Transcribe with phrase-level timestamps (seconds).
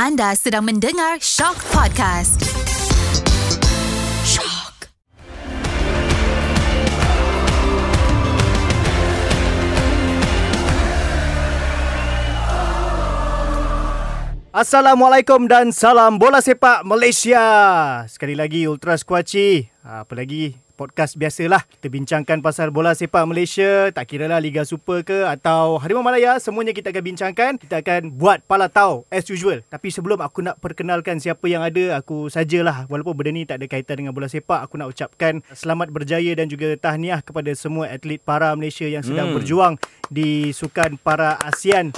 [0.00, 2.40] Anda sedang mendengar Shock Podcast.
[4.24, 4.88] Shock.
[14.56, 17.44] Assalamualaikum dan salam bola sepak Malaysia.
[18.08, 19.68] Sekali lagi Ultra Squatchy.
[19.84, 21.60] Apa lagi podcast biasalah.
[21.68, 23.92] Kita bincangkan pasal bola sepak Malaysia.
[23.92, 26.40] Tak kira lah Liga Super ke atau Harimau Malaya.
[26.40, 27.52] Semuanya kita akan bincangkan.
[27.60, 29.60] Kita akan buat pala tahu as usual.
[29.68, 32.88] Tapi sebelum aku nak perkenalkan siapa yang ada, aku sajalah.
[32.88, 34.64] Walaupun benda ni tak ada kaitan dengan bola sepak.
[34.64, 39.30] Aku nak ucapkan selamat berjaya dan juga tahniah kepada semua atlet para Malaysia yang sedang
[39.30, 39.36] hmm.
[39.36, 39.76] berjuang
[40.10, 41.94] di Sukan Para ASEAN.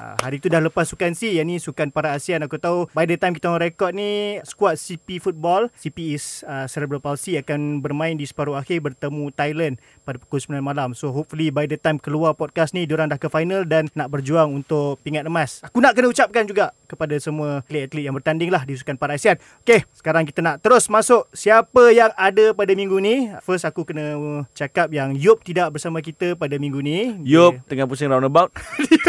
[0.00, 2.44] Uh, hari tu dah lepas Sukan C Yang ni Sukan Para ASEAN.
[2.44, 6.68] Aku tahu By the time kita orang rekod ni Squad CP Football CP is uh,
[6.68, 10.92] Cerebral Palsy Akan bermain di separuh akhir Bertemu Thailand Pada pukul 9 malam.
[10.92, 14.52] So hopefully by the time keluar podcast ni Diorang dah ke final Dan nak berjuang
[14.52, 15.64] untuk pingat emas.
[15.64, 19.40] Aku nak kena ucapkan juga Kepada semua atlet-atlet yang bertanding lah Di Sukan Para ASEAN.
[19.64, 23.32] Okay Sekarang kita nak terus masuk Siapa yang ada pada minggu ni.
[23.40, 24.14] First aku kena
[24.52, 26.89] cakap yang Yop tidak bersama kita pada minggu ni
[27.22, 28.50] Yup, tengah pusing roundabout.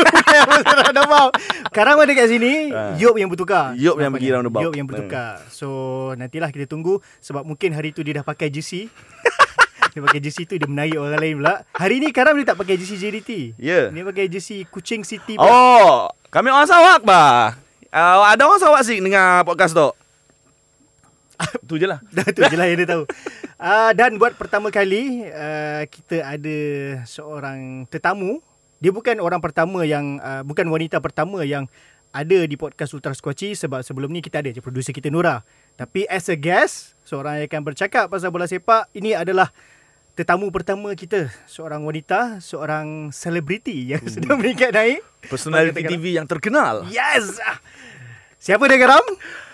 [0.82, 1.32] roundabout.
[1.68, 2.96] Sekarang ada kat sini, Ah.
[2.96, 3.74] Yop yang bertukar.
[3.76, 4.62] Yop yang pergi roundabout.
[4.64, 5.40] Yop yang bertukar.
[5.48, 5.68] So,
[6.16, 8.88] nantilah kita tunggu sebab mungkin hari tu dia dah pakai jersey.
[9.92, 11.64] dia pakai jersey tu dia menarik orang lain pula.
[11.72, 13.60] Hari ni Karam dia tak pakai jersey JDT.
[13.60, 13.88] Ya.
[13.88, 15.48] Dia pakai jersey Kuching City pula.
[15.48, 15.92] Oh,
[16.28, 17.60] kami orang Sarawak bah.
[17.92, 19.90] Uh, ada orang Sarawak sih dengar podcast tu.
[21.70, 22.00] tu je lah.
[22.14, 23.04] Dah tu je lah yang dia tahu.
[23.62, 26.58] Uh, dan buat pertama kali uh, kita ada
[27.06, 28.42] seorang tetamu.
[28.82, 31.70] Dia bukan orang pertama yang uh, bukan wanita pertama yang
[32.12, 35.46] ada di podcast Ultra Squatchy sebab sebelum ni kita ada je producer kita Nura.
[35.80, 39.54] Tapi as a guest, seorang yang akan bercakap pasal bola sepak, ini adalah
[40.12, 45.00] tetamu pertama kita, seorang wanita, seorang selebriti yang sedang meningkat naik.
[45.32, 45.88] Personality?
[45.88, 46.84] TV yang terkenal.
[46.92, 47.40] Yes.
[48.42, 49.06] Siapa dia Garam?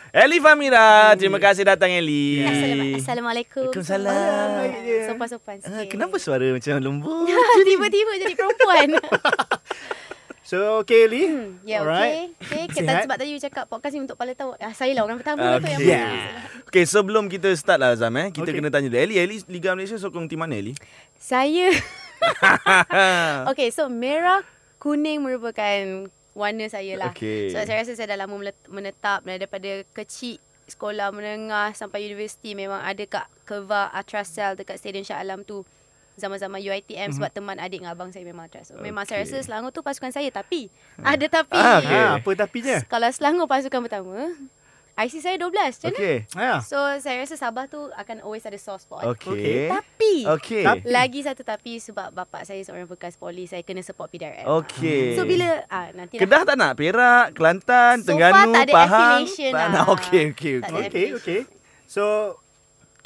[0.10, 2.42] Eli Famira, terima kasih datang Eli.
[2.42, 3.68] Assalam- Assalamualaikum.
[3.68, 4.58] Waalaikumsalam.
[5.06, 5.92] Sopan-sopan Ah, sikit.
[5.92, 7.28] kenapa suara macam lembut?
[7.68, 8.88] Tiba-tiba jadi perempuan.
[10.48, 11.28] So, okay Lee.
[11.28, 12.32] Hmm, ya, Alright.
[12.40, 12.40] okey.
[12.40, 12.88] Okey, Sihat?
[12.88, 14.56] kita sebab tadi you cakap podcast ni untuk pala tahu.
[14.56, 15.76] Ah, saya lah orang pertama tu yang Okay.
[15.76, 16.64] podcast.
[16.64, 18.56] Okay, sebelum kita start lah Azam eh, kita Okay.
[18.56, 18.96] kena tanya dulu.
[18.98, 20.72] Eli, Eli Liga Malaysia sokong tim mana Eli?
[21.14, 21.68] Saya
[23.46, 24.40] Okay, so merah
[24.78, 27.12] kuning merupakan warna saya lah.
[27.18, 27.50] Okey.
[27.50, 30.38] So saya rasa saya dah lama menetap daripada kecil
[30.70, 35.66] sekolah menengah sampai universiti memang ada kat Keva Atrasel dekat Stadium Shah Alam tu
[36.18, 38.74] zaman-zaman UiTM sebab teman adik dengan abang saya memang Atras.
[38.74, 39.38] So, memang saya rasa.
[39.46, 40.68] Selangor tu pasukan saya tapi
[41.00, 41.56] ada tapi.
[41.56, 41.94] Ah, okey.
[41.94, 42.78] Ah, apa tapinya?
[42.90, 44.34] Kalau Selangor pasukan pertama,
[44.98, 45.46] IC saya 12.
[45.46, 45.94] Macam mana?
[45.96, 46.18] Okay.
[46.34, 46.58] Ah.
[46.60, 49.06] So saya rasa Sabah tu akan always ada soft spot.
[49.14, 49.70] Okay.
[49.70, 50.66] Tapi Okay.
[50.66, 54.50] Tapi- lagi satu tapi sebab bapak saya seorang bekas poli, saya kena support PDRM.
[54.66, 55.14] Okay.
[55.14, 56.74] So bila ah nanti Kedah tak nak?
[56.74, 59.22] Perak, Kelantan, So Terengganu, far tak ada Pahang.
[59.22, 59.70] affiliation tak lah.
[59.70, 59.86] nak.
[59.92, 60.82] Okay, okay, okay.
[60.82, 61.40] Okay, okay.
[61.86, 62.04] So,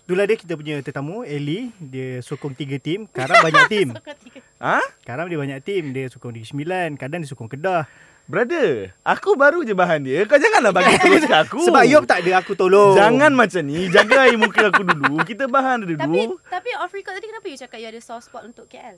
[0.02, 1.70] itulah dia kita punya tetamu, Ellie.
[1.78, 3.06] Dia sokong tiga tim.
[3.06, 3.88] Karam banyak tim.
[3.92, 4.40] Sokong tiga.
[4.58, 4.80] Ha?
[5.04, 5.92] Karam dia banyak tim.
[5.92, 6.90] Dia sokong Negeri Sembilan.
[6.96, 7.86] Kadang dia sokong Kedah.
[8.30, 10.24] Brother, aku baru je bahan dia.
[10.30, 11.62] Kau janganlah bagi terus ke aku.
[11.68, 12.96] Sebab Yop tak ada, aku tolong.
[12.96, 13.90] Jangan macam ni.
[13.92, 15.20] Jaga air muka aku dulu.
[15.26, 16.40] Kita bahan dia Tapi dulu.
[16.48, 18.96] tapi off record tadi kenapa you cakap you ada soft spot untuk KL?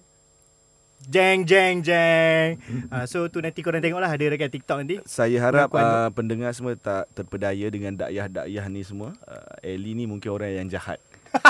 [1.03, 2.63] Jeng, jeng, jeng.
[2.87, 4.07] Uh, so, tu nanti korang tengok lah.
[4.07, 4.95] Ada dekat TikTok nanti.
[5.03, 9.11] Saya harap uh, pendengar semua tak terpedaya dengan dakyah-dakyah ni semua.
[9.27, 11.03] Uh, Ellie ni mungkin orang yang jahat.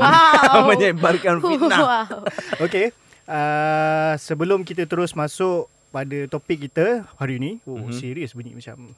[0.00, 0.66] wow.
[0.74, 1.78] Menyebarkan fitnah.
[1.78, 2.26] wow.
[2.58, 2.90] Okay.
[3.22, 7.60] Uh, sebelum kita terus masuk pada topik kita hari ni.
[7.62, 7.92] Oh, Mhm.
[7.92, 7.94] mm-hmm.
[7.94, 8.96] serius bunyi macam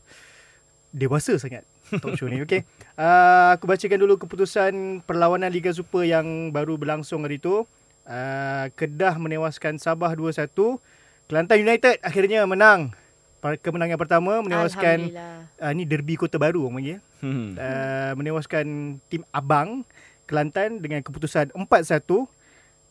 [0.94, 1.66] dewasa sangat
[1.98, 2.38] talk show ni.
[2.40, 2.62] Okay.
[2.94, 7.66] Uh, aku bacakan dulu keputusan perlawanan Liga Super yang baru berlangsung hari tu.
[8.06, 10.54] Uh, Kedah menewaskan Sabah 2-1.
[11.26, 12.94] Kelantan United akhirnya menang.
[13.44, 15.12] Kemenangan pertama menewaskan
[15.60, 16.98] uh, ni derby Kota Baru orang panggil.
[17.20, 17.52] Hmm.
[17.56, 18.64] Uh, menewaskan
[19.10, 19.84] tim Abang
[20.24, 22.00] Kelantan dengan keputusan 4-1.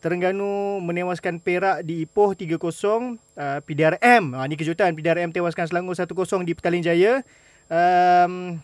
[0.04, 2.60] Terengganu menewaskan Perak di Ipoh 3-0.
[2.60, 4.92] Uh, PDRM, ah, ni kejutan.
[4.92, 7.24] PDRM tewaskan Selangor 1-0 di Petaling Jaya.
[7.72, 8.60] Um,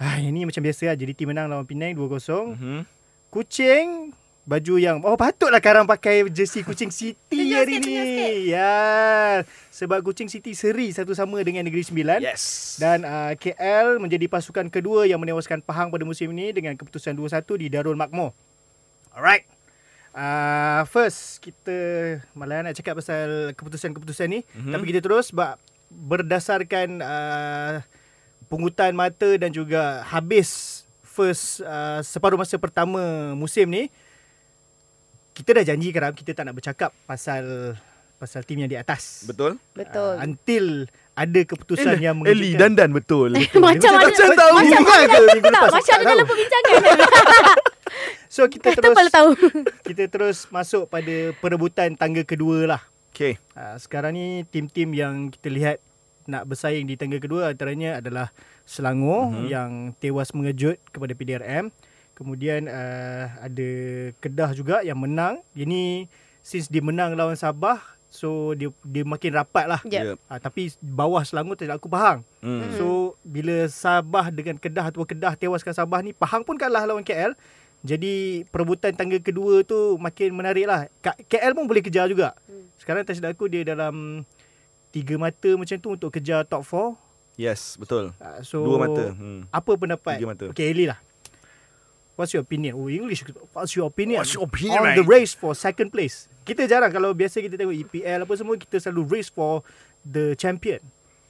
[0.00, 0.96] ah, ini macam biasa lah.
[0.96, 2.56] JDT menang lawan Penang 2-0.
[2.56, 2.88] Mhm.
[3.28, 4.16] Kucing
[4.48, 8.48] baju yang oh patutlah Karam pakai jersey Kucing City hari ni.
[8.48, 9.44] Ya.
[9.68, 12.24] Sebab Kucing City seri satu sama dengan Negeri Sembilan.
[12.24, 12.80] Yes.
[12.80, 17.60] Dan uh, KL menjadi pasukan kedua yang menewaskan Pahang pada musim ini dengan keputusan 2-1
[17.60, 18.32] di Darul Makmur.
[19.12, 19.55] Alright.
[20.16, 21.76] Uh, first, kita
[22.32, 24.40] malah nak cakap pasal keputusan-keputusan ni.
[24.40, 24.48] Mhm.
[24.48, 24.72] Mm-hmm.
[24.72, 27.74] Tapi kita terus sebab berdasarkan uh,
[28.46, 32.98] pungutan mata dan juga habis first uh, separuh masa pertama
[33.32, 33.92] musim ni,
[35.30, 37.76] kita dah janji Karam kita tak nak bercakap pasal
[38.16, 39.28] pasal tim yang di atas.
[39.28, 39.60] Betul?
[39.70, 40.16] Betul.
[40.16, 40.66] Uh, until
[41.12, 42.56] ada keputusan yang Eli mengejutkan.
[42.58, 43.30] dan dan betul.
[43.36, 44.50] macam Macam- ada macam tahu.
[44.54, 45.72] macam Bukan ada ke minggu tak, lepas?
[45.76, 46.30] macam Tak ada dalam tahu.
[46.32, 46.72] perbincangan
[48.26, 49.30] So kita Kata terus tahu
[49.88, 52.82] kita terus masuk pada perebutan tangga kedua lah.
[53.16, 53.40] Okay.
[53.56, 55.78] Uh, sekarang ni tim-tim yang kita lihat
[56.26, 58.34] nak bersaing di tangga kedua antaranya adalah
[58.66, 59.46] Selangor mm-hmm.
[59.46, 59.70] yang
[60.02, 61.70] tewas mengejut kepada PDRM.
[62.18, 63.68] Kemudian uh, ada
[64.18, 65.38] Kedah juga yang menang.
[65.54, 66.10] Ini
[66.42, 69.80] since dia menang lawan Sabah so dia dia makin rapat lah.
[69.86, 70.18] Yep.
[70.26, 72.26] Uh, tapi bawah Selangor tak aku Pahang.
[72.42, 72.68] Hmm.
[72.74, 77.38] So bila Sabah dengan Kedah atau Kedah tewaskan Sabah ni Pahang pun kalah lawan KL.
[77.86, 80.90] Jadi perebutan tangga kedua tu makin menarik lah.
[81.30, 82.34] KL pun boleh kejar juga.
[82.76, 84.26] Sekarang tak silap aku dia dalam
[84.90, 87.38] tiga mata macam tu untuk kejar top 4.
[87.38, 88.10] Yes, betul.
[88.16, 89.12] Uh, so Dua mata.
[89.14, 89.46] Hmm.
[89.54, 90.18] Apa pendapat?
[90.18, 90.44] Tiga mata.
[90.50, 90.98] Okay, Eli lah.
[92.16, 92.80] What's your opinion?
[92.80, 93.22] Oh, English.
[93.52, 94.24] What's your opinion?
[94.24, 94.96] What's your opinion, On mate?
[94.96, 96.32] the race for second place.
[96.48, 99.60] Kita jarang kalau biasa kita tengok EPL apa semua kita selalu race for
[100.00, 100.80] the champion.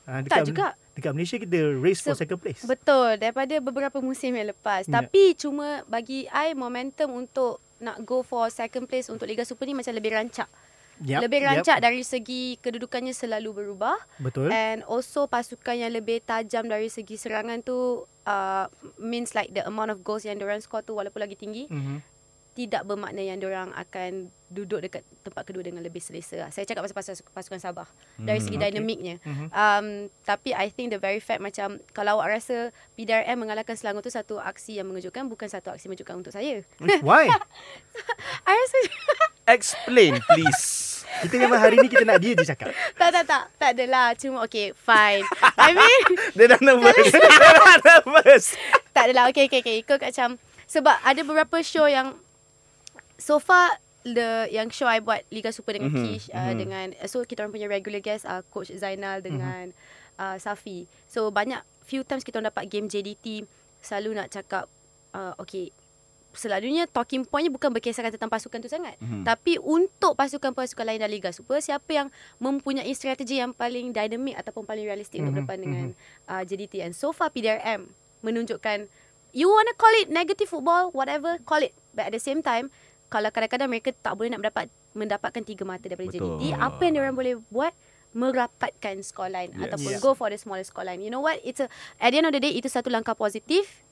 [0.07, 0.79] Uh, Tak juga.
[0.97, 2.65] Dekat Malaysia kita race for Se- second place.
[2.65, 4.99] Betul Daripada beberapa musim yang lepas Ya.
[4.99, 9.77] Tapi cuma Bagi I Momentum untuk Nak go for second place Untuk Liga Super ni
[9.77, 10.49] Macam lebih rancak
[10.99, 14.49] Yap, Lebih rancak dari segi Kedudukannya selalu berubah Betul.
[14.49, 17.77] And also pasukan yang lebih tajam dari segi serangan tu
[18.25, 18.65] uh,
[18.97, 22.16] means like the amount of goals yang diorang score tu walaupun lagi tinggi Mhm.
[22.57, 26.41] Tidak bermakna yang diorang akan duduk dekat tempat kedua dengan lebih selesa.
[26.41, 26.49] lah.
[26.49, 28.73] Saya cakap pasal pasal pasukan Sabah dari segi okay.
[28.73, 29.21] dinamiknya.
[29.21, 29.47] Mhm.
[29.53, 29.87] Um,
[30.25, 34.41] tapi I think the very fact macam kalau awak rasa PDRM mengalahkan Selangor tu satu
[34.41, 36.65] aksi yang mengejutkan bukan satu aksi mengejutkan untuk saya.
[37.05, 37.29] Why?
[38.49, 38.79] I rasa
[39.61, 41.05] Explain please.
[41.23, 42.73] Kita memang hari ni kita nak dia je cakap.
[42.97, 45.23] tak tak tak tak adalah cuma okay fine.
[45.61, 46.07] I mean
[46.41, 47.13] Dia dah nervous.
[47.13, 48.45] Dia dah nervous.
[48.97, 52.19] tak adalah okay okay okay ikut macam sebab ada beberapa show yang
[53.17, 56.15] so far the yang show I buat Liga Super dengan Mhm, mm-hmm.
[56.15, 56.57] Kish uh, mhm.
[56.57, 60.23] dengan so kita orang punya regular guest uh, coach Zainal dengan mm-hmm.
[60.23, 60.87] uh, Safi.
[61.11, 63.47] So banyak few times kita orang dapat game JDT
[63.83, 64.71] selalu nak cakap
[65.15, 65.75] uh, okay
[66.37, 68.95] selalunya talking pointnya bukan berkisarkan tentang pasukan tu sangat.
[69.01, 69.25] Mhm.
[69.25, 74.69] Tapi untuk pasukan-pasukan lain dalam Liga Super, siapa yang mempunyai strategi yang paling dynamic ataupun
[74.69, 75.33] paling realistik mm-hmm.
[75.33, 75.87] untuk Mhm, berdepan dengan
[76.29, 76.85] uh, JDT.
[76.85, 77.89] And so far PDRM
[78.21, 78.87] menunjukkan,
[79.33, 81.73] you wanna call it negative football, whatever, call it.
[81.97, 82.69] But at the same time,
[83.07, 86.41] kalau kadang-kadang mereka tak boleh nak mendapat mendapatkan tiga mata daripada Betul.
[86.41, 87.75] JDT, apa yang diorang boleh buat?
[88.17, 89.69] merapatkan scoreline Yes.
[89.69, 90.01] ataupun Yeah.
[90.01, 91.05] go for the smaller scoreline.
[91.05, 91.37] You know what?
[91.45, 91.69] It's a
[92.01, 93.85] at the end of the day itu satu langkah positif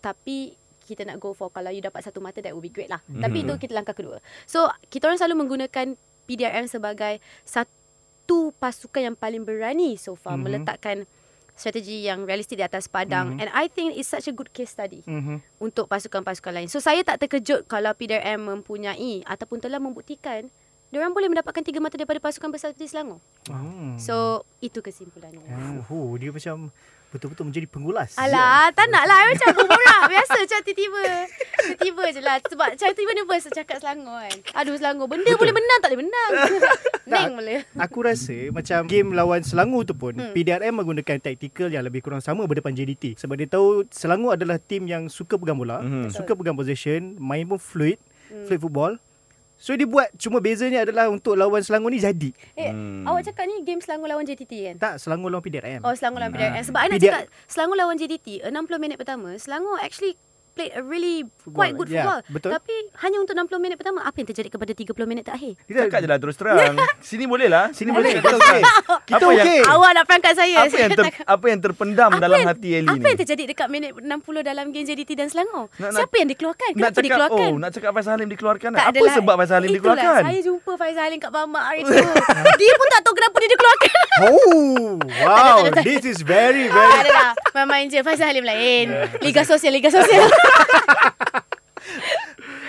[0.00, 3.00] tapi kita nak go for kalau you dapat satu mata that would be great lah.
[3.04, 3.20] Mm-hmm.
[3.20, 4.24] Tapi itu kita langkah kedua.
[4.44, 10.40] So kita orang selalu menggunakan PDRM sebagai satu pasukan yang paling berani so far Mhm.
[10.40, 10.44] mm-hmm.
[10.44, 10.96] meletakkan
[11.54, 13.42] strategi yang realistik di atas padang mm-hmm.
[13.42, 15.38] and I think it's such a good case study Mhm.
[15.62, 16.68] untuk pasukan-pasukan lain.
[16.68, 20.50] So saya tak terkejut kalau PDRM mempunyai ataupun telah membuktikan
[20.90, 23.18] diorang boleh mendapatkan tiga mata daripada pasukan besar seperti Selangor.
[23.50, 23.98] Hmm.
[23.98, 25.42] So itu kesimpulannya.
[25.90, 26.70] Oh, dia macam
[27.14, 28.18] betul-betul menjadi pengulas.
[28.18, 29.16] Alah, tak nak lah.
[29.16, 30.02] I macam berborak.
[30.10, 31.02] Biasa macam tiba-tiba.
[31.78, 32.36] Tiba-tiba je lah.
[32.42, 34.36] Sebab macam tiba-tiba nervous cakap Selangor kan.
[34.58, 35.06] Aduh Selangor.
[35.06, 35.38] Benda Betul.
[35.38, 36.30] boleh menang tak boleh menang.
[37.10, 37.58] Neng boleh.
[37.78, 40.34] Aku rasa macam game lawan Selangor tu pun hmm.
[40.34, 44.84] PDRM menggunakan taktikal yang lebih kurang sama berdepan JDT sebab dia tahu Selangor adalah tim
[44.84, 46.10] yang suka pegang bola, Mhm.
[46.10, 48.00] suka pegang possession, main pun fluid,
[48.44, 48.92] fluid football.
[49.64, 52.36] So dia buat cuma bezanya adalah untuk lawan Selangor ni jadi.
[52.52, 53.08] Eh, Hmm.
[53.08, 54.76] awak cakap ni game Selangor lawan JTT kan?
[54.76, 55.80] Tak Selangor lawan PDRM.
[55.80, 56.60] Oh, Selangor lawan PDRM.
[56.68, 60.20] Sebab I nak PDR cakap Selangor lawan JDT 60 minit pertama, Selangor actually
[60.54, 62.20] played a really Football, quite good yeah, football.
[62.30, 62.50] betul.
[62.52, 65.52] Tapi hanya untuk 60 minit pertama, apa yang terjadi kepada 30 minit terakhir?
[65.60, 66.74] Kita Cakap je lah terus terang.
[67.04, 67.68] Sini boleh lah.
[67.70, 68.16] sini boleh.
[68.16, 68.60] Kita okey.
[69.10, 69.60] Kita Apa yang- okey.
[69.66, 70.56] Awak nak perangkat saya.
[70.62, 73.10] Apa yang ter, apa yang terpendam Apa dalam yang- hati Ellie Apa ni?
[73.10, 74.06] yang terjadi dekat minit 60
[74.40, 75.68] dalam game JDT dan Selangor?
[75.74, 76.68] Nak- nak- Siapa yang dikeluarkan?
[76.68, 77.48] Nak Kenapa cakap dikeluarkan?
[77.50, 78.70] oh, nak cakap Faisal Halim dikeluarkan.
[78.70, 79.14] Tak apa adalah.
[79.14, 80.22] sebab Faisal Halim Itulah, dikeluarkan?
[80.22, 81.92] Saya jumpa Faizal Halim kat Mamak hari tu.
[82.54, 83.92] dia pun tak tahu kenapa dia dikeluarkan.
[84.14, 84.86] Oh,
[85.20, 85.56] wow.
[85.82, 87.30] This is very tak very adalah.
[87.52, 87.98] Main-main je.
[88.00, 88.86] Faizal Halim lain.
[89.20, 90.24] Liga sosial, Liga sosial.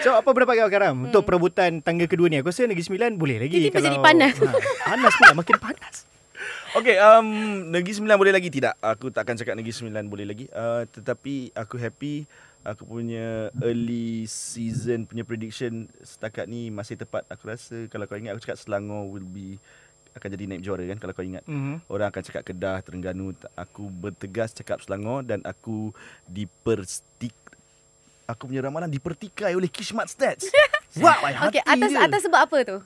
[0.06, 1.06] So apa pendapat kau Karam hmm.
[1.10, 2.38] untuk perebutan tangga kedua ni?
[2.38, 4.38] Aku rasa Negeri Sembilan boleh lagi Tiba-tiba jadi panas.
[4.86, 5.96] Ha, panas pula makin panas.
[6.78, 7.26] Okay, um,
[7.74, 8.78] Negeri Sembilan boleh lagi tidak?
[8.86, 10.46] Aku tak akan cakap Negeri Sembilan boleh lagi.
[10.54, 12.30] Uh, tetapi aku happy
[12.62, 17.26] aku punya early season punya prediction setakat ni masih tepat.
[17.26, 19.58] Aku rasa kalau kau ingat aku cakap Selangor will be
[20.16, 21.44] akan jadi naib juara kan kalau kau ingat.
[21.46, 21.84] Mhm.
[21.92, 23.36] Orang akan cakap Kedah, Terengganu.
[23.58, 25.92] Aku bertegas cakap Selangor dan aku
[26.26, 27.36] diperstik
[28.26, 30.50] aku punya ramalan dipertikai oleh Kishmat Stats.
[31.02, 32.78] Wah, wow, okay, atas atas sebab apa tu?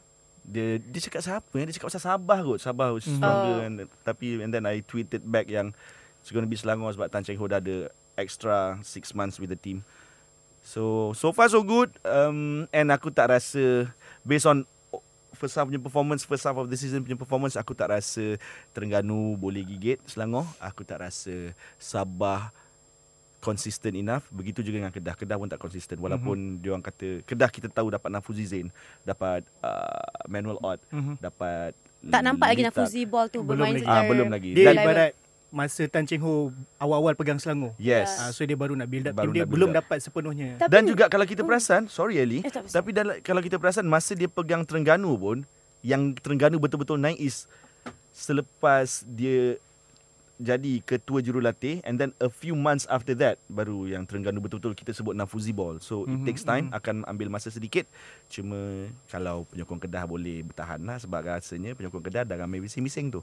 [0.49, 1.53] dia dia cakap siapa?
[1.61, 2.59] Dia cakap pasal Sabah kot.
[2.59, 3.65] Sabah was stronger Oh.
[3.65, 5.77] and tapi and then I tweeted back yang
[6.25, 9.53] it's going to be Selangor sebab Tan Cheng Ho dah ada extra 6 months with
[9.53, 9.85] the team.
[10.65, 13.93] So so far so good um, and aku tak rasa
[14.25, 14.65] based on
[15.37, 18.35] first half punya performance, first half of the season punya performance aku tak rasa
[18.73, 20.49] Terengganu boleh gigit Selangor.
[20.57, 22.49] Aku tak rasa Sabah
[23.39, 24.27] consistent enough.
[24.29, 25.15] Begitu juga dengan Kedah.
[25.15, 25.97] Kedah pun tak consistent.
[25.97, 26.59] Walaupun mm-hmm.
[26.59, 28.67] dia orang kata Kedah kita tahu dapat Nafuzi Zain,
[29.01, 31.15] dapat uh, Manuel Ott, mm-hmm.
[31.17, 32.63] dapat Tak nampak lagi.
[32.63, 33.83] Nafuzi ball tu Belum bermain lagi.
[33.83, 34.49] secara Ah, belum lagi.
[34.53, 35.11] Dia Dan- ibarat
[35.49, 37.73] masa Tan Cheng Ho awal-awal pegang Selangor.
[37.75, 38.21] Yes.
[38.21, 39.77] Ah, so dia baru nak build up Baru dia nak build belum up.
[39.81, 40.61] dapat sepenuhnya.
[40.61, 44.13] Tapi- Dan juga kalau kita perasan, sorry Ali, Eh, tapi dalam, kalau kita perasan masa
[44.13, 45.37] dia pegang Terengganu pun,
[45.81, 47.49] yang Terengganu betul-betul naik is
[48.11, 49.57] selepas dia
[50.39, 54.95] jadi ketua jurulatih and then a few months after that baru yang Terengganu betul-betul kita
[54.95, 55.83] sebut Nafuzi ball.
[55.83, 57.83] So it Mhm, takes time, akan ambil masa sedikit.
[58.31, 63.19] Cuma kalau penyokong Kedah boleh bertahan lah sebab rasanya penyokong Kedah dah ramai bising-bising tu.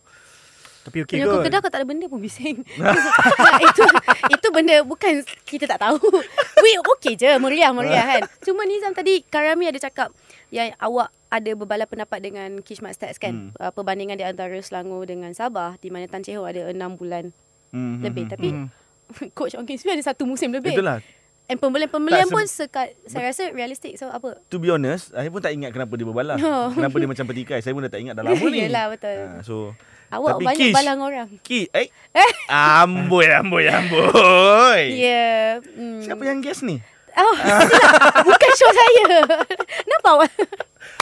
[0.85, 1.47] Tapi okey Penyokong kot.
[1.51, 2.63] Kedah kau tak ada benda pun bising.
[3.73, 3.85] itu
[4.31, 5.13] itu benda bukan
[5.49, 5.99] kita tak tahu.
[6.63, 8.23] We okey je, meriah meriah kan.
[8.45, 10.13] Cuma Nizam tadi Karami ada cakap
[10.49, 13.51] yang awak ada berbalas pendapat dengan Kishmat Stats kan.
[13.51, 13.51] Hmm.
[13.59, 17.35] Uh, perbandingan di antara Selangor dengan Sabah di mana Tan Chee Ho ada 6 bulan
[17.75, 18.25] Mhm, lebih.
[18.25, 18.31] mhm.
[18.31, 18.49] Tapi
[19.37, 20.73] coach Ong Kim ada satu musim lebih.
[20.73, 21.03] Itulah.
[21.47, 22.67] And pembelian-pembelian pun se-
[23.07, 23.95] saya rasa realistik.
[23.95, 24.43] So apa?
[24.51, 26.35] To be honest, saya pun tak ingat kenapa dia berbalah.
[26.43, 26.75] Oh.
[26.75, 27.63] kenapa dia macam petikai.
[27.63, 28.67] Saya pun dah tak ingat dah lama ni.
[28.67, 29.15] Yelah, betul.
[29.15, 29.71] Ha, so
[30.07, 31.29] Awak Tapi banyak Kish- balang orang.
[31.43, 31.91] Ki, eh?
[32.51, 34.83] amboi, amboi, amboi.
[34.91, 34.95] Ya.
[34.95, 35.47] Yeah.
[35.75, 35.99] Hmm.
[36.03, 36.79] Siapa yang guest ni?
[37.17, 37.37] Oh.
[38.29, 39.05] Bukan show saya.
[39.91, 40.31] Nampak awak?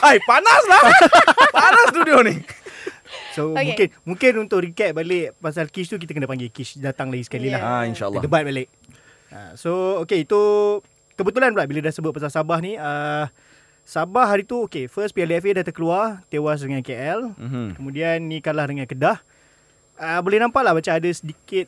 [0.00, 0.82] Ai, panas lah.
[1.50, 2.38] panas studio ni.
[3.34, 3.66] So Okay.
[3.66, 7.50] mungkin mungkin untuk recap balik pasal Kish tu kita kena panggil Kish datang lagi sekali
[7.50, 7.58] Yeah.
[7.58, 7.80] lah.
[7.80, 8.22] Ah, insyaAllah.
[8.22, 8.68] Kita debat balik.
[9.28, 10.40] Ah, so okay itu
[11.14, 13.26] kebetulan pula bila dah sebut pasal Sabah ni uh,
[13.82, 17.34] Sabah hari tu okay first Piala FA dah terkeluar tewas dengan KL.
[17.34, 17.74] Mhm.
[17.74, 19.18] Kemudian ni kalah dengan Kedah.
[19.94, 21.66] Uh, boleh nampak lah macam ada sedikit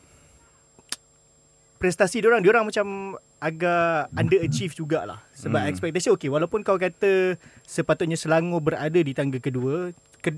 [1.76, 2.40] prestasi diorang.
[2.40, 5.20] Diorang macam agak underachieve jugalah.
[5.36, 5.66] Sebab Hmm.
[5.68, 5.72] hmm.
[5.72, 6.28] expectation okay.
[6.28, 9.92] Walaupun kau kata sepatutnya Selangor berada di tangga kedua.
[10.20, 10.32] Ke,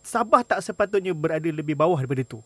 [0.00, 2.40] Sabah tak sepatutnya berada lebih bawah daripada tu.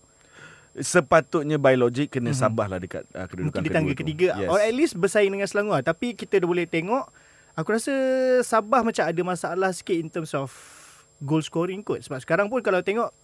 [0.75, 4.00] Sepatutnya by logic kena Sabah lah dekat uh, kedudukan Mungkin di kedua tangga tu.
[4.02, 4.28] ketiga.
[4.35, 4.50] Yes.
[4.50, 5.78] Or at least bersaing dengan Selangor.
[5.87, 7.06] Tapi kita dah boleh tengok.
[7.54, 7.94] Aku rasa
[8.42, 10.50] Sabah macam ada masalah sikit in terms of
[11.23, 12.02] goal scoring kot.
[12.02, 13.14] Sebab sekarang pun kalau tengok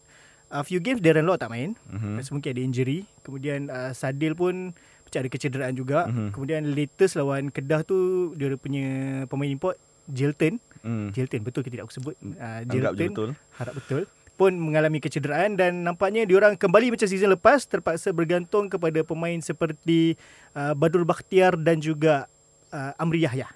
[0.50, 1.78] a few games Darren Law tak main.
[1.88, 2.18] Mhm.
[2.20, 2.30] Mm-hmm.
[2.34, 2.98] Mungkin ada injury.
[3.22, 4.74] Kemudian uh, Sadil pun
[5.06, 6.06] macam ada kecederaan juga.
[6.06, 6.10] Mhm.
[6.10, 6.30] Mm-hmm.
[6.34, 8.86] Kemudian latest lawan Kedah tu dia punya
[9.30, 9.78] pemain import
[10.10, 10.58] Jilton.
[10.80, 11.12] Hmm.
[11.14, 12.14] Jilton betul ke tidak aku sebut?
[12.18, 13.30] Uh, Anggap je betul.
[13.54, 14.02] Harap betul.
[14.34, 20.16] Pun mengalami kecederaan dan nampaknya diorang kembali macam season lepas terpaksa bergantung kepada pemain seperti
[20.56, 22.24] uh, Badrul Bakhtiar dan juga
[22.72, 23.52] uh, Amri Yahya.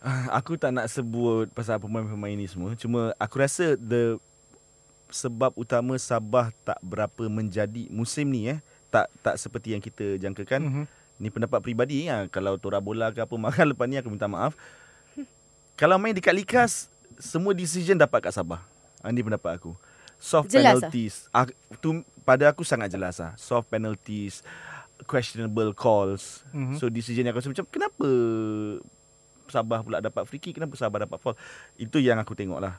[0.00, 2.76] Ah, Aku tak nak sebut pasal pemain-pemain ni semua.
[2.76, 4.20] Cuma aku rasa the
[5.10, 8.58] sebab utama Sabah tak berapa menjadi musim ni eh
[8.90, 10.60] tak tak seperti yang kita jangkakan.
[10.66, 10.84] Mhm.
[11.20, 12.26] Ni pendapat peribadi ya.
[12.32, 14.58] Kalau Tora Bola ke apa marah lepas ni aku minta maaf.
[15.78, 18.62] Kalau main dekat Likas semua decision dapat kat Sabah.
[19.00, 19.72] Ha, ni pendapat aku.
[20.20, 21.30] Soft Jelas penalties.
[21.32, 21.48] Ah,
[21.80, 23.32] tu pada aku sangat jelas ah.
[23.40, 24.44] Soft penalties,
[25.08, 26.44] questionable calls.
[26.52, 26.76] Mhm.
[26.76, 28.08] So decision yang aku rasa macam kenapa
[29.50, 31.34] Sabah pula dapat free kick, kenapa Sabah dapat foul.
[31.74, 32.78] Itu yang aku tengok lah.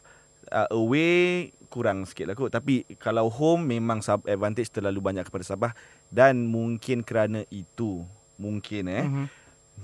[0.51, 2.51] Uh, away kurang sikit lah kot.
[2.51, 5.72] Tapi kalau home memang sub advantage terlalu banyak kepada Sabah.
[6.12, 8.03] Dan mungkin kerana itu,
[8.36, 9.08] mungkin eh.
[9.08, 9.25] Mhm.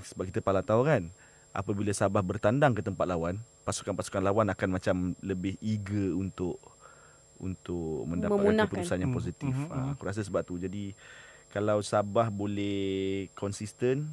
[0.03, 1.07] Sebab kita pala tahu kan.
[1.55, 6.59] Apabila Sabah bertandang ke tempat lawan, pasukan-pasukan lawan akan macam lebih eager untuk
[7.37, 8.67] untuk mendapatkan Memunahkan.
[8.67, 9.53] keputusan yang Hmm, positif.
[9.55, 10.59] mhm, Uh, aku rasa sebab tu.
[10.59, 10.91] Jadi
[11.47, 14.11] kalau Sabah boleh konsisten,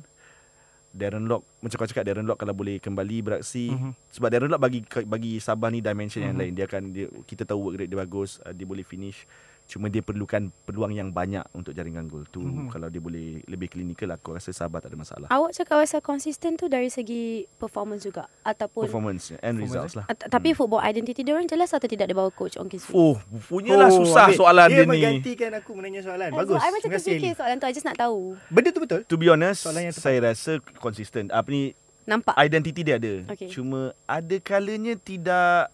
[0.95, 3.91] Darren Lock macam kau cakap Darren Lock kalau boleh kembali beraksi Mhm.
[4.09, 6.41] sebab Darren Lock bagi bagi Sabah ni dimension yang Mhm.
[6.41, 9.27] lain dia akan dia, kita tahu work rate dia bagus uh, dia boleh finish
[9.67, 12.69] cuma dia perlukan peluang yang banyak untuk jaringan gol tu Mhm.
[12.69, 16.55] kalau dia boleh lebih klinikal aku rasa Sabah tak ada masalah Awak cakap pasal konsisten
[16.55, 21.33] tu dari segi performance juga ataupun performance and results lah At, tapi football identity dia
[21.33, 22.93] orang jelas atau tidak di bawah coach Ong Kim Swee?
[22.93, 24.37] oh punyalah susah ambil.
[24.37, 26.29] soalan dia, dia ni menggantikan aku menanya soalan.
[26.29, 26.59] So, Bagus.
[26.59, 28.37] I macam terfikir soalan tu I just nak tahu.
[28.47, 29.01] Benda tu betul.
[29.03, 31.73] to be honest saya rasa konsisten apa ni
[32.05, 32.37] Nampak?
[32.37, 33.25] identity dia ada.
[33.33, 33.49] Okey.
[33.49, 35.73] Cuma ada kalanya tidak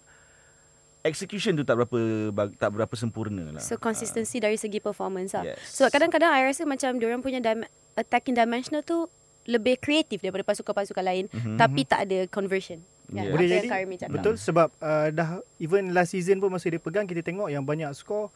[1.03, 1.99] execution tu tak berapa
[2.31, 3.61] bag- tak berapa sempurna lah.
[3.61, 5.45] So consistency dari segi performance lah.
[5.47, 5.59] Yes.
[5.75, 9.09] Sebab kadang-kadang I rasa macam diorang punya dim- attacking dimensional tu
[9.45, 11.57] lebih kreatif daripada pasukan-pasukan lain Mhm.
[11.57, 12.85] tapi tak ada conversion.
[13.09, 13.17] Kan?
[13.19, 13.33] Yeah.
[13.33, 13.69] Boleh jadi.
[14.07, 17.91] Betul sebab uh, dah even last season pun masa dia pegang kita tengok yang banyak
[17.91, 18.31] skor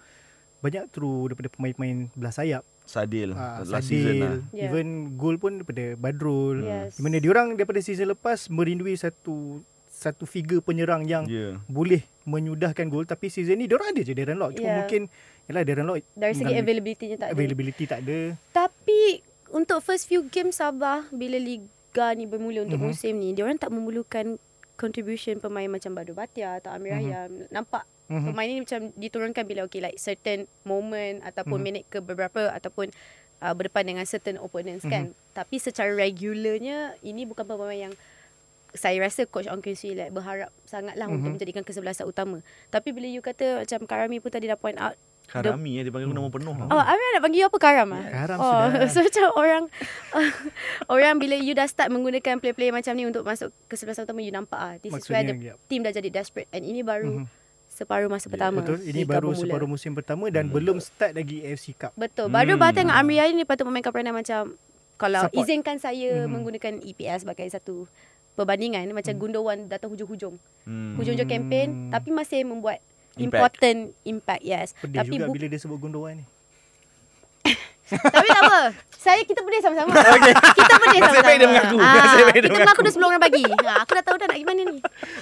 [0.59, 2.65] banyak through daripada pemain-pemain belah sayap.
[2.85, 4.35] Sadil Ah, last season lah.
[4.51, 4.67] Yeah.
[4.67, 6.65] Even goal pun daripada Badrul.
[6.65, 6.97] Yes.
[6.97, 9.61] Di mana diorang daripada season lepas merindui satu
[10.05, 11.57] satu figure penyerang yang Yeah.
[11.65, 14.53] boleh menyudahkan gol tapi season ni diorang ada je Darren Lock.
[14.55, 14.79] Cuma Yeah.
[14.79, 15.03] mungkin
[15.45, 17.33] yalah Darren Lock Dari segi availability-nya tak ada.
[17.33, 18.19] availability tak ada.
[18.51, 19.01] Tapi
[19.51, 22.87] untuk first few game Sabah bila liga ni bermula untuk Mhm.
[22.87, 24.37] musim ni, diorang tak memerlukan
[24.75, 27.01] contribution pemain macam Badu Batia atau Amir Mhm.
[27.01, 27.31] Ayam.
[27.49, 28.25] Nampak Mhm.
[28.27, 31.65] pemain ni macam diturunkan bila okay like certain moment ataupun Mhm.
[31.65, 32.93] minit ke beberapa ataupun
[33.37, 35.13] uh, berdepan dengan certain opponents kan.
[35.31, 37.95] Tapi secara regularnya ini bukan pemain yang
[38.75, 41.15] saya rasa coach Ong Kyun Sui like berharap sangatlah Mhm.
[41.15, 42.43] untuk menjadikan kesebelasan utama.
[42.69, 46.11] Tapi bila you kata macam Karami pun tadi dah point out Karami eh, dia panggil
[46.11, 46.53] nama penuh.
[46.53, 48.05] Oh, Amir nak panggil you apa Karam ah?
[48.05, 48.89] Karam oh, sudah.
[48.93, 49.65] So macam orang
[50.93, 54.29] orang bila you dah start menggunakan player-player macam ni untuk masuk ke sebelah utama you
[54.31, 55.65] nampak ah this is where the Maksudnya, ya.
[55.65, 57.27] team dah jadi desperate and ini baru Mhm.
[57.67, 58.61] separuh masa pertama.
[58.61, 58.85] Betul.
[58.85, 59.43] Ini Liga baru bermula.
[59.43, 61.91] separuh musim pertama dan belum start lagi AFC Cup.
[61.95, 62.29] Betul.
[62.29, 62.37] Hmm.
[62.37, 64.55] Baru Batam dengan Amri ni patut memainkan peranan macam
[64.95, 65.41] kalau Support.
[65.41, 66.31] izinkan saya Mhm.
[66.31, 67.91] menggunakan EPL sebagai satu
[68.35, 69.21] perbandingan macam Hmm.
[69.21, 70.35] Gundogan datang hujung-hujung.
[70.63, 70.95] Hmm.
[70.95, 72.83] Hujung-hujung kempen tapi masih membuat
[73.15, 73.31] Impact.
[73.33, 74.69] important impact yes.
[74.77, 76.27] Pedih tapi juga bu- bila dia sebut Gundogan ni.
[77.85, 78.61] Tapi tak apa.
[78.91, 79.93] Saya kita pedih sama-sama.
[80.17, 80.33] Okay.
[80.57, 81.29] Kita pedih Nasib sama-sama.
[81.29, 81.77] baik dia mengaku.
[81.77, 82.65] Ah, Nasib baik dia kita mengaku.
[82.65, 83.45] mengaku dah 10 orang bagi.
[83.45, 84.79] Ha, aku dah tahu dah nak gimana ni.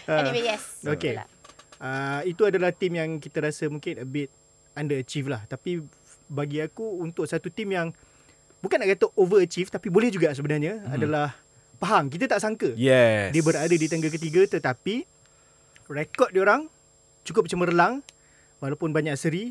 [0.06, 0.62] Anyway, yes.
[0.80, 1.12] Okay.
[1.82, 4.30] Uh, itu adalah tim yang kita rasa mungkin a bit
[4.72, 5.42] underachieve lah.
[5.44, 5.82] Tapi
[6.30, 7.90] bagi aku untuk satu tim yang
[8.62, 10.94] bukan nak kata overachieve tapi boleh juga sebenarnya hmm.
[10.94, 11.34] adalah
[11.82, 12.06] Pahang.
[12.06, 13.34] Kita tak sangka Yes.
[13.34, 15.02] dia berada di tangga ketiga tetapi
[15.86, 16.70] rekod diorang
[17.22, 18.06] cukup cemerlang
[18.58, 19.50] walaupun banyak seri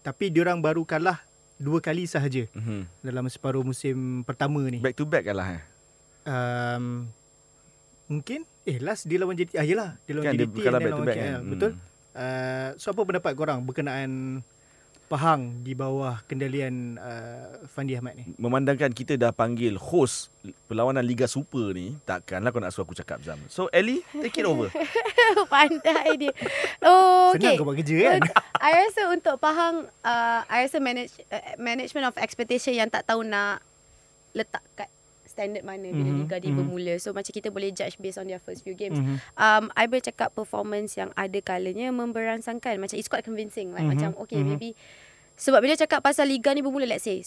[0.00, 1.18] tapi diorang baru kalah
[1.56, 2.86] dua kali sahaja Mhm.
[3.00, 4.78] dalam separuh musim pertama ni.
[4.78, 5.62] Back to back kalah eh.
[6.24, 7.10] Um,
[8.06, 11.02] mungkin eh last dia lawan JT ah yalah dia lawan Kan dia kalah back to
[11.02, 11.42] back KL kan.
[11.44, 11.82] betul Hmm.
[12.14, 14.40] uh, so apa pendapat korang berkenaan
[15.14, 20.34] Pahang di bawah kendalian uh, Fandi Ahmad ni Memandangkan kita dah panggil host
[20.66, 23.38] perlawanan Liga Super ni, takkanlah kau nak suruh aku cakap Zam.
[23.46, 24.74] So Ellie, take it over.
[25.54, 26.34] Pandai dia.
[26.82, 27.62] Oh, senang okay.
[27.62, 28.20] kau buat kerja kan
[28.58, 33.22] I rasa untuk Pahang, uh, I rasa manage, uh, management of expectation yang tak tahu
[33.22, 33.62] nak
[34.34, 34.90] letak kat
[35.34, 36.58] standard mana bila Mhm, liga ni mhm.
[36.62, 36.94] bermula.
[37.02, 39.02] So macam kita boleh judge based on their first few games.
[39.02, 39.18] Mhm.
[39.34, 42.78] Um, I boleh cakap performance yang ada kalanya memberansangkan.
[42.78, 43.74] Macam it's quite convincing.
[43.74, 44.54] Like Mhm, macam okay mhm.
[44.54, 44.78] maybe.
[45.34, 47.22] Sebab bila cakap pasal liga ni bermula let's say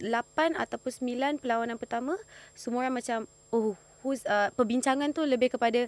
[0.00, 2.16] 8 ataupun 9 perlawanan pertama
[2.56, 5.86] semua orang macam oh who's uh, perbincangan tu lebih kepada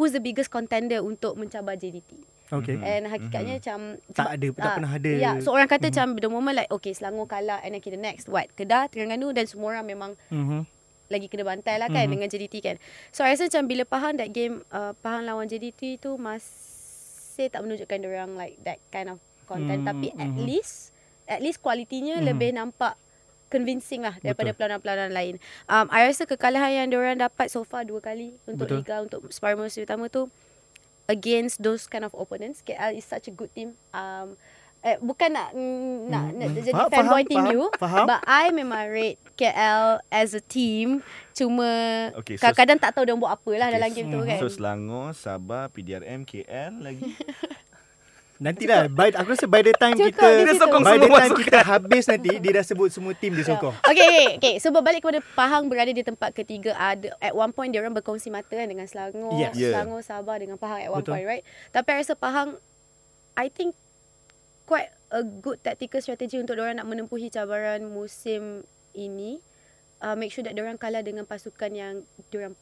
[0.00, 2.10] who's the biggest contender untuk mencabar JDT.
[2.48, 2.84] okay Mhm.
[2.84, 3.78] And hakikatnya macam
[4.12, 5.10] Tak ada, tak ah, pernah ada.
[5.12, 5.92] Ya, yeah, so orang kata Mhm.
[5.92, 8.48] macam the moment like okay Selangor kalah and then okay, the next what?
[8.56, 10.64] Kedah, Terengganu dan semua orang memang Mhm.
[11.12, 12.12] lagi kena bantai lah kan Mhm.
[12.16, 12.76] dengan JDT kan.
[13.12, 17.60] So I rasa macam bila Pahang that game uh, Pahang lawan JDT tu masih tak
[17.60, 19.20] menunjukkan orang like that kind of
[19.52, 20.42] content Hmm, tapi at mhm.
[20.42, 20.90] least
[21.24, 22.24] at least kualitinya Mhm.
[22.24, 22.96] lebih nampak
[23.46, 24.56] convincing lah daripada Betul.
[24.58, 25.34] pelawanan-pelawanan lain.
[25.66, 28.80] Um, I rasa kekalahan yang diorang dapat so far dua kali untuk Betul.
[28.80, 30.32] Liga untuk separuh musim utama tu
[31.06, 32.60] against those kind of opponents.
[32.60, 33.76] KL is such a good team.
[33.92, 34.40] Um,
[34.80, 36.56] eh, bukan nak mm, nak, Hmm, nak hmm.
[36.58, 38.04] jadi Faham, fanboy faham, team faham, you, faham.
[38.08, 41.04] but I memang rate KL as a team.
[41.32, 41.68] Cuma
[42.16, 44.38] Okay, so- kadang-kadang tak tahu dia buat apa lah Okay, dalam game tu kan.
[44.38, 47.04] So Selangor, Sabah, PDRM, KL lagi.
[48.42, 50.58] Nantilah by, Aku rasa by the time Cukup kita di situ.
[50.58, 51.46] sokong By the semua time masukkan.
[51.46, 54.54] kita habis nanti Dia dah sebut semua tim dia sokong Okay, okay, okay.
[54.58, 56.74] So berbalik kepada Pahang berada di tempat ketiga.
[56.74, 59.54] Ada at one point dia orang berkongsi mata kan dengan Selangor, Yes.
[59.54, 59.78] Yeah.
[59.78, 61.14] Selangor, Sabah dengan Pahang at one Betul.
[61.14, 61.44] point, right?
[61.70, 62.58] Tapi I rasa Pahang,
[63.32, 63.78] I think
[64.66, 69.38] quite a good tactical strategy untuk orang nak menempuhi cabaran musim ini.
[70.02, 71.94] Uh, make sure that orang kalah dengan pasukan yang
[72.34, 72.58] orang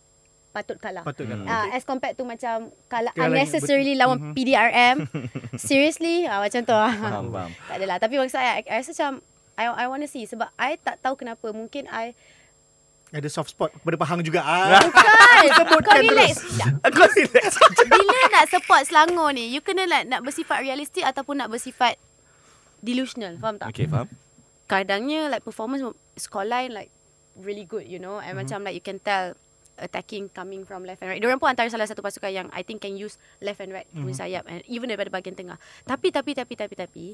[0.51, 1.03] patut kalah.
[1.03, 1.47] Patut Hmm.
[1.47, 4.03] kan Ah, as compared to macam kalah Kalah lagi, unnecessarily betul.
[4.03, 4.33] lawan Mhm.
[4.35, 4.97] PDRM.
[5.61, 6.73] Seriously, ah, macam tu.
[6.73, 6.91] ah.
[6.91, 7.51] Faham, faham.
[7.65, 7.97] Tak adalah.
[7.97, 9.13] Tapi maksud saya, I, I rasa macam
[9.55, 11.51] I, I want to see sebab I tak tahu kenapa.
[11.51, 12.17] Mungkin I
[13.11, 14.79] Ada soft spot kepada Pahang juga ah.
[14.81, 15.83] Bukan.
[15.83, 16.47] Kau relax.
[16.95, 17.59] Kau relax.
[17.85, 21.99] Bila nak support Selangor ni, you kena like, nak bersifat realistik ataupun nak bersifat
[22.79, 23.35] delusional.
[23.37, 23.71] Faham tak?
[23.71, 24.07] Okay, faham.
[24.67, 25.83] Kadangnya like performance
[26.17, 26.91] scoreline like
[27.37, 28.17] really good, you know.
[28.17, 29.35] And macam like you can tell
[29.81, 31.21] attacking coming from left and right.
[31.21, 34.13] Diorang pun antara salah satu pasukan yang I think can use left and right mm-hmm.
[34.13, 35.57] sayap and even daripada bahagian tengah.
[35.89, 37.07] Tapi tapi tapi tapi tapi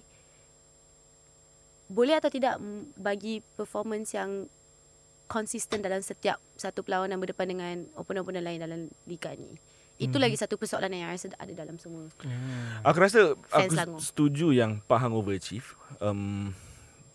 [1.86, 2.58] boleh atau tidak
[2.98, 4.50] bagi performance yang
[5.30, 9.54] konsisten dalam setiap satu perlawanan berdepan dengan opponent-opponent lain dalam liga ni.
[9.96, 12.04] Itu lagi satu persoalan yang rasa ada dalam semua.
[12.84, 14.00] Aku rasa Fans aku Selangor.
[14.04, 15.72] setuju yang Pahang overachieve.
[16.04, 16.52] Um,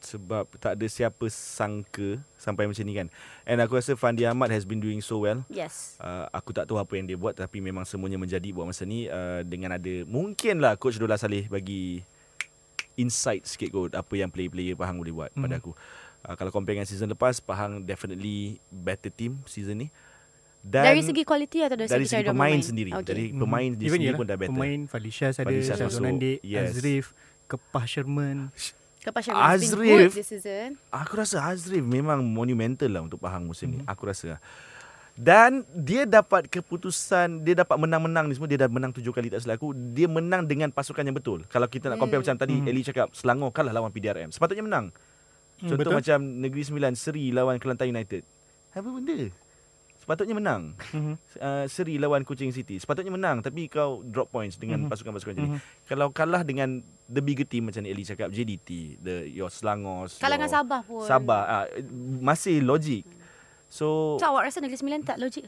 [0.02, 3.08] sebab tak ada siapa sangka sampai macam ni kan.
[3.46, 5.46] And aku rasa Fandi Ahmad has been doing so well.
[5.48, 5.98] Yes.
[6.02, 9.06] Uh, aku tak tahu apa yang dia buat tapi memang semuanya menjadi buat masa ni
[9.08, 12.02] uh, dengan ada mungkinlah coach Dola Saleh bagi
[13.00, 15.44] insight sikit kot apa yang player-player Pahang boleh buat mm-hmm.
[15.46, 15.72] pada aku.
[16.22, 19.90] Uh, kalau compare dengan season lepas Pahang definitely better team season ni.
[20.62, 22.62] Dan dari segi kualiti atau dari, dari segi, segi pemain bermain?
[22.62, 22.92] sendiri.
[23.02, 23.08] Okay.
[23.10, 24.54] Dari pemain di Even sendiri yelah, pun dah better.
[24.54, 25.50] Pemain Fadlishas ada
[26.46, 26.78] Yes.
[26.78, 27.18] Azrif
[27.50, 28.54] Kepah Sherman
[29.02, 30.12] Kepas Sherman has been good Azrif.
[30.14, 30.78] this season.
[30.88, 33.74] Aku rasa Azrif memang monumental lah untuk Pahang musim Mhm.
[33.74, 33.84] ni.
[33.84, 34.38] Aku rasa.
[34.38, 34.42] lah.
[35.12, 38.48] Dan dia dapat keputusan, dia dapat menang-menang ni semua.
[38.48, 39.74] Dia dah menang tujuh kali tak salah aku.
[39.74, 41.44] Dia menang dengan pasukan yang betul.
[41.46, 42.66] Kalau kita nak compare macam tadi, Hmm.
[42.66, 44.30] Eli cakap Selangor kalah lawan PDRM.
[44.30, 44.94] Sepatutnya menang.
[45.60, 45.98] Hmm, Contoh betul.
[46.00, 48.24] macam Negeri Sembilan, Seri lawan Kelantan United.
[48.72, 49.30] Apa benda?
[50.02, 50.74] Sepatutnya menang.
[50.92, 51.14] Mhm.
[51.38, 52.82] Uh, Seri lawan Kuching City.
[52.82, 54.90] Sepatutnya menang tapi kau drop points dengan Mhm.
[54.90, 55.52] pasukan-pasukan macam ni.
[55.54, 55.60] Mhm.
[55.86, 60.56] Kalau kalah dengan the bigger team macam Eli cakap JDT, the your Selangor, Kalangan your
[60.58, 61.06] Sabah pun.
[61.06, 61.66] Sabah uh,
[62.18, 63.06] masih logik.
[63.70, 65.46] So So awak rasa Negeri Sembilan tak logik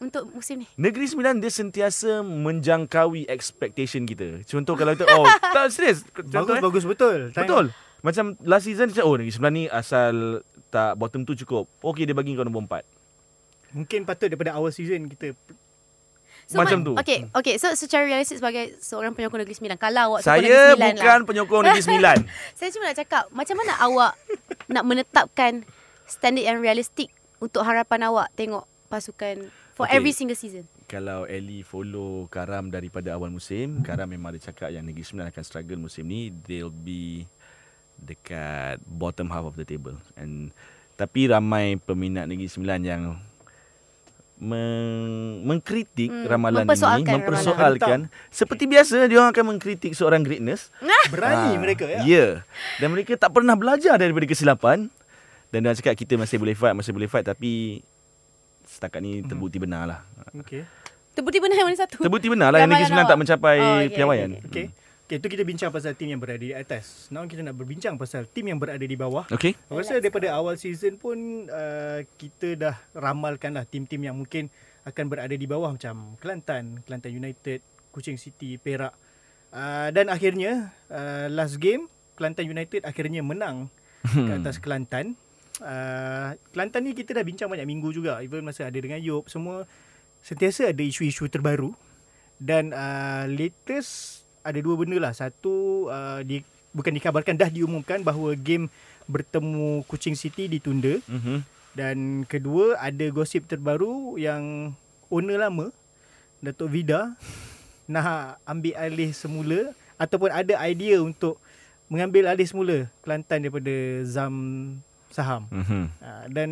[0.00, 0.66] untuk musim ni?
[0.74, 4.42] Negeri Sembilan dia sentiasa menjangkaui expectation kita.
[4.42, 6.08] Contoh kalau kita oh tak serius.
[6.08, 6.64] Contoh, Bagus, eh.
[6.64, 7.18] bagus betul.
[7.30, 7.64] Betul.
[8.00, 10.40] Macam last season oh Negeri Sembilan ni asal
[10.72, 11.68] tak bottom tu cukup.
[11.84, 12.93] Okay dia bagi kau nombor 4.
[13.74, 15.34] Mungkin patut daripada awal season kita
[16.46, 16.92] Macam ma- tu.
[16.96, 17.54] Okay, okay.
[17.56, 21.04] So secara realistik sebagai seorang penyokong Negeri Sembilan, kalau awak sokong Negeri Saya Sembilan bukan
[21.10, 21.26] lah.
[21.26, 22.16] penyokong Negeri Sembilan.
[22.52, 24.12] Saya cuma nak cakap, macam mana awak
[24.66, 25.52] nak menetapkan
[26.04, 27.08] standard yang realistik
[27.38, 29.36] untuk harapan awak tengok pasukan
[29.72, 29.96] for Okay.
[29.96, 30.68] every single season?
[30.84, 35.42] Kalau Ellie follow Karam daripada awal musim, Karam memang ada cakap yang Negeri Sembilan akan
[35.42, 36.28] struggle musim ni.
[36.44, 37.24] They'll be
[37.96, 39.96] dekat bottom half of the table.
[40.14, 40.52] And
[40.94, 43.02] tapi ramai peminat Negeri Sembilan yang
[44.36, 45.10] meng,
[45.42, 47.18] mengkritik Hmm, ramalan mempersoalkan ini, ramalan.
[47.22, 47.98] mempersoalkan.
[48.28, 50.74] Seperti biasa, dia orang akan mengkritik seorang greatness.
[51.06, 52.00] berani Ah, mereka ya.
[52.02, 52.26] Ya.
[52.76, 54.90] Dan mereka tak pernah belajar daripada kesilapan.
[55.48, 57.78] Dan dia cakap kita masih boleh fight, masih boleh fight tapi
[58.64, 60.00] setakat ni terbukti benar lah.
[60.34, 60.66] Okey.
[61.14, 62.02] Terbukti benar yang mana satu?
[62.02, 64.30] Terbukti benar lah yang Negeri Ramalan Sembilan tak mencapai Oh, okay, piawaian.
[64.34, 64.66] okay, Okey.
[65.04, 67.12] Okay, tu kita bincang pasal tim yang berada di atas.
[67.12, 69.28] Now kita nak berbincang pasal tim yang berada di bawah.
[69.28, 69.52] Okay.
[69.68, 74.48] Aku rasa daripada awal season pun uh, kita dah ramalkan lah tim-tim yang mungkin
[74.88, 77.60] akan berada di bawah macam Kelantan, Kelantan United,
[77.92, 78.96] Kuching City, Perak.
[79.52, 81.84] Uh, dan akhirnya uh, last game
[82.16, 83.68] Kelantan United akhirnya menang
[84.08, 85.20] ke atas Kelantan.
[85.60, 88.24] Uh, Kelantan ni kita dah bincang banyak minggu juga.
[88.24, 89.68] Even masa ada dengan Yop semua
[90.24, 91.76] sentiasa ada isu-isu terbaru.
[92.40, 95.16] Dan uh, latest ada dua benda lah.
[95.16, 98.68] Satu uh, di bukan dikabarkan dah diumumkan bahawa game
[99.06, 101.38] bertemu Kuching City ditunda Mm-hmm.
[101.76, 104.74] dan kedua ada gosip terbaru yang
[105.12, 105.70] owner lama
[106.42, 107.14] Datuk Vida
[107.92, 111.38] nak ambil alih semula ataupun ada idea untuk
[111.86, 113.74] mengambil alih semula Kelantan daripada
[114.08, 114.34] Zam
[115.14, 115.46] Saham.
[115.52, 115.84] Mm-hmm.
[116.02, 116.50] Uh, dan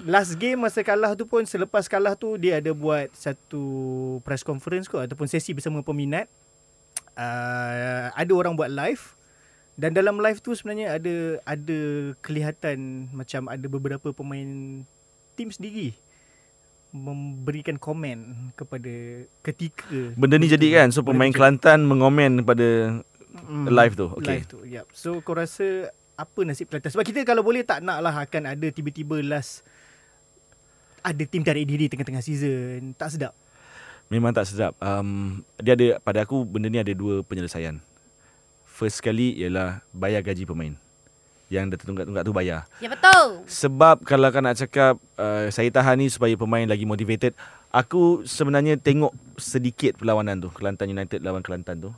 [0.00, 3.64] last game masa kalah tu pun selepas kalah tu dia ada buat satu
[4.24, 6.30] press conference kot ataupun sesi bersama peminat.
[7.16, 9.16] Uh, ada orang buat live
[9.80, 11.78] dan dalam live tu sebenarnya ada ada
[12.20, 14.84] kelihatan macam ada beberapa pemain
[15.32, 15.96] tim sendiri
[16.92, 23.00] memberikan komen kepada ketika Benda ni jadi kan So pemain Kelantan mengomen pada
[23.36, 24.64] Mm, live tu Okay Live tu.
[24.64, 24.86] Yep.
[24.96, 26.88] So kau rasa apa nasib Kelantan?
[26.88, 29.60] Sebab kita kalau boleh tak nak lah akan ada tiba-tiba last
[31.04, 32.96] ada tim tarik diri tengah-tengah season.
[32.96, 33.36] Tak sedap.
[34.06, 34.72] Memang tak sedap.
[34.78, 37.82] Um, Dia ada Pada aku benda ni ada dua penyelesaian.
[38.66, 40.74] First sekali ialah Bayar gaji pemain.
[41.46, 42.66] Yang dah tertunggak-tunggak tu bayar.
[42.82, 43.46] Ya betul.
[43.46, 47.34] Sebab kalau kau nak cakap uh, Saya tahan ni supaya pemain lagi motivated
[47.74, 51.90] Aku sebenarnya tengok sedikit perlawanan tu Kelantan United lawan Kelantan tu.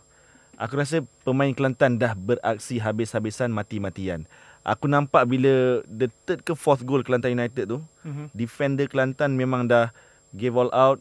[0.59, 4.27] Aku rasa pemain Kelantan dah beraksi habis-habisan mati-matian.
[4.67, 8.27] Aku nampak bila the third ke fourth goal Kelantan United tu Mm-hmm.
[8.33, 9.93] Defender Kelantan memang dah
[10.33, 10.99] give all out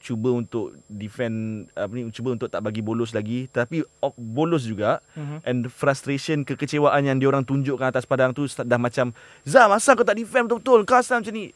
[0.00, 5.04] Cuba untuk defend apa ni Cuba untuk tak bagi bolos lagi Tapi op- bolos juga
[5.12, 5.38] Mm-hmm.
[5.44, 9.12] And frustration, kekecewaan yang diorang tunjukkan atas padang tu dah macam
[9.44, 10.88] Zam, asal kau tak defend betul-betul?
[10.88, 11.52] Kau asal macam ni?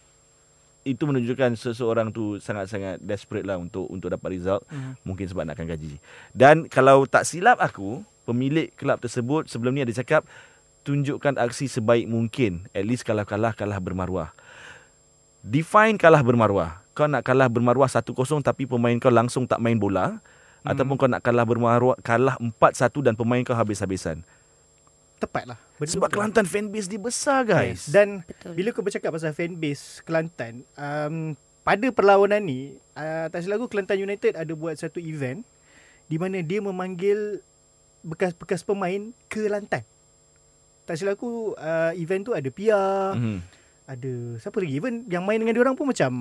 [0.85, 4.61] Itu menunjukkan seseorang tu sangat-sangat desperate lah untuk untuk dapat result.
[4.69, 4.93] Mhm.
[5.01, 5.97] Mungkin sebab nakkan gaji.
[6.37, 10.29] Dan kalau tak silap aku, pemilik kelab tersebut sebelum ni ada cakap
[10.85, 12.69] tunjukkan aksi sebaik mungkin.
[12.77, 14.37] At least kalau kalah, kalah bermaruah.
[15.41, 16.84] Define kalah bermaruah.
[16.95, 20.23] Kau nak kalah bermaruah 1-0 tapi pemain kau langsung tak main bola.
[20.63, 20.71] Hmm.
[20.71, 24.23] Ataupun kau nak kalah bermaruah, kalah 4-1 dan pemain kau habis-habisan.
[25.19, 25.59] Tepat lah.
[25.75, 26.17] Benda Sebab betul.
[26.17, 27.91] Kelantan fanbase dia besar guys.
[27.91, 28.55] Dan Betul.
[28.55, 33.99] bila kau bercakap pasal fanbase Kelantan, um, pada perlawanan ni, uh, tak silap aku Kelantan
[33.99, 35.43] United ada buat satu event
[36.07, 37.41] di mana dia memanggil
[38.05, 39.83] bekas-bekas pemain ke Kelantan.
[40.85, 43.39] Tak silap aku uh, event tu ada Pia, Mhm.
[43.85, 46.13] Ada siapa lagi even yang main dengan dia orang pun macam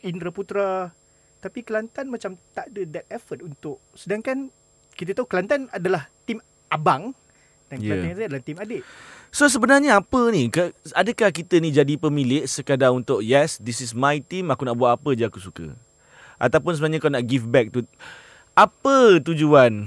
[0.00, 0.92] Indra Putra
[1.40, 4.48] tapi Kelantan macam tak ada that effort untuk sedangkan
[4.96, 7.12] kita tahu Kelantan adalah tim abang
[7.70, 7.94] dan Yeah.
[7.94, 8.82] Kelantan United adalah tim adik.
[9.30, 10.50] So sebenarnya apa ni?
[10.90, 14.98] Adakah kita ni jadi pemilik sekadar untuk yes, this is my team, aku nak buat
[14.98, 15.70] apa je aku suka.
[16.42, 17.86] Ataupun sebenarnya kau nak give back tu
[18.58, 19.86] apa tujuan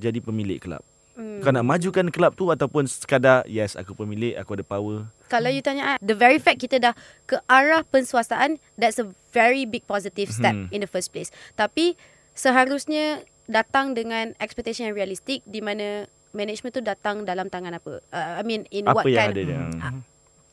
[0.00, 0.80] jadi pemilik kelab?
[1.18, 1.42] Hmm.
[1.42, 5.10] Kau nak majukan kelab tu ataupun sekadar yes aku pemilik, aku ada power.
[5.26, 6.94] Kalau you tanya I, the very fact kita dah
[7.26, 10.70] ke arah penswastaan, that's a very big positive step Mhm.
[10.70, 11.28] in the first place.
[11.52, 11.98] Tapi
[12.32, 17.98] seharusnya datang dengan expectation yang realistik di mana management tu datang dalam tangan apa.
[18.06, 19.58] Uh, I mean in Apa what yang kind ada dia?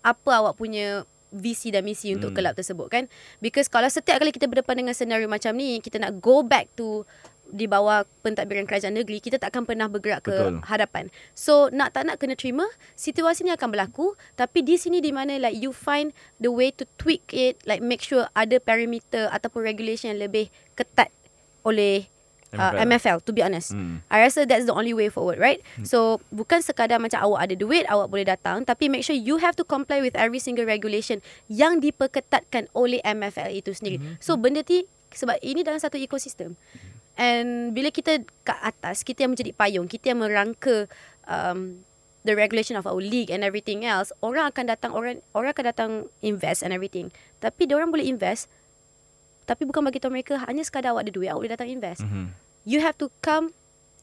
[0.01, 2.37] apa awak punya visi dan misi untuk Hmm.
[2.37, 3.03] kelab tersebut kan
[3.37, 7.03] because kalau setiap kali kita berdepan dengan senario macam ni kita nak go back to
[7.55, 10.59] di bawah pentadbiran kerajaan negeri kita tak akan pernah bergerak ke Betul.
[10.67, 12.67] hadapan so nak tak nak kena terima
[12.99, 16.11] situasi ni akan berlaku tapi di sini di mana like you find
[16.43, 21.09] the way to tweak it like make sure ada parameter ataupun regulation yang lebih ketat
[21.63, 22.11] oleh
[22.53, 22.87] uh, MFL.
[22.87, 24.05] MFL to be honest Hmm.
[24.07, 25.59] I rasa that's the only way forward, right?
[25.81, 29.57] So bukan sekadar macam awak ada duit, awak boleh datang, tapi make sure you have
[29.57, 33.97] to comply with every single regulation yang diperketatkan oleh MFL itu sendiri.
[34.21, 36.55] So benda ti sebab ini dalam satu ekosistem.
[37.15, 40.91] And bila kita kat atas, kita yang menjadi payung, kita yang merangka
[41.25, 41.79] um,
[42.27, 45.91] the regulation of our league and everything else, orang akan datang orang orang akan datang
[46.19, 47.09] invest and everything.
[47.39, 48.51] Tapi dia orang boleh invest
[49.45, 52.33] tapi bukan bagi tahu mereka hanya sekadar awak ada duit, awak boleh datang invest Mhm.
[52.65, 53.53] you have to come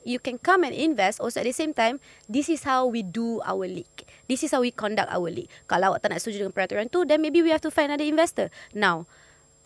[0.06, 1.98] you can come and invest also at the same time
[2.30, 5.90] this is how we do our league this is how we conduct our league kalau
[5.90, 8.54] awak tak nak setuju dengan peraturan tu then maybe we have to find another investor
[8.70, 9.02] now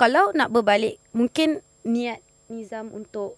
[0.01, 3.35] kalau nak berbalik mungkin niat Nizam untuk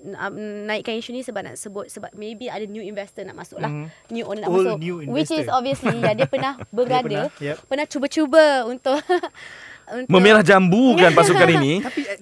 [0.00, 3.68] um, naikkan isu ni sebab nak sebut sebab maybe ada new investor nak masuk lah
[3.68, 3.86] Mhm.
[4.10, 7.56] new owner nak All masuk new which is obviously ya dia pernah berada pernah, yep.
[7.64, 8.98] pernah cuba-cuba untuk
[9.94, 11.80] untuk Memerah jambu kan pasukan ini.
[11.86, 12.18] Tapi eh,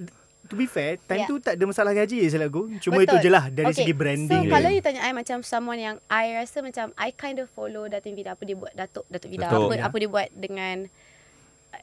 [0.46, 1.28] to be fair, time Yeah.
[1.28, 2.78] tu tak ada masalah gaji je salah aku.
[2.78, 3.18] Cuma Betul.
[3.18, 4.30] itu je lah dari Okay, segi branding.
[4.30, 4.52] So dia.
[4.52, 8.14] kalau you tanya I macam someone yang I rasa macam I kind of follow Datin
[8.14, 9.66] Vida apa dia buat Datuk Datuk Vida Betul.
[9.66, 9.84] apa Ya.
[9.84, 10.86] apa dia buat dengan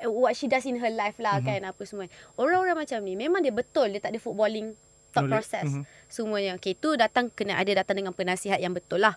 [0.09, 1.63] what she does in her life lah mm-hmm.
[1.63, 2.11] kan apa semua.
[2.35, 4.75] Orang-orang macam ni memang dia betul dia tak ada footballing
[5.13, 5.45] thought Knowledge.
[5.45, 5.83] process Mhm.
[6.09, 6.51] semuanya.
[6.57, 9.15] Okay tu datang kena ada datang dengan penasihat yang betul lah.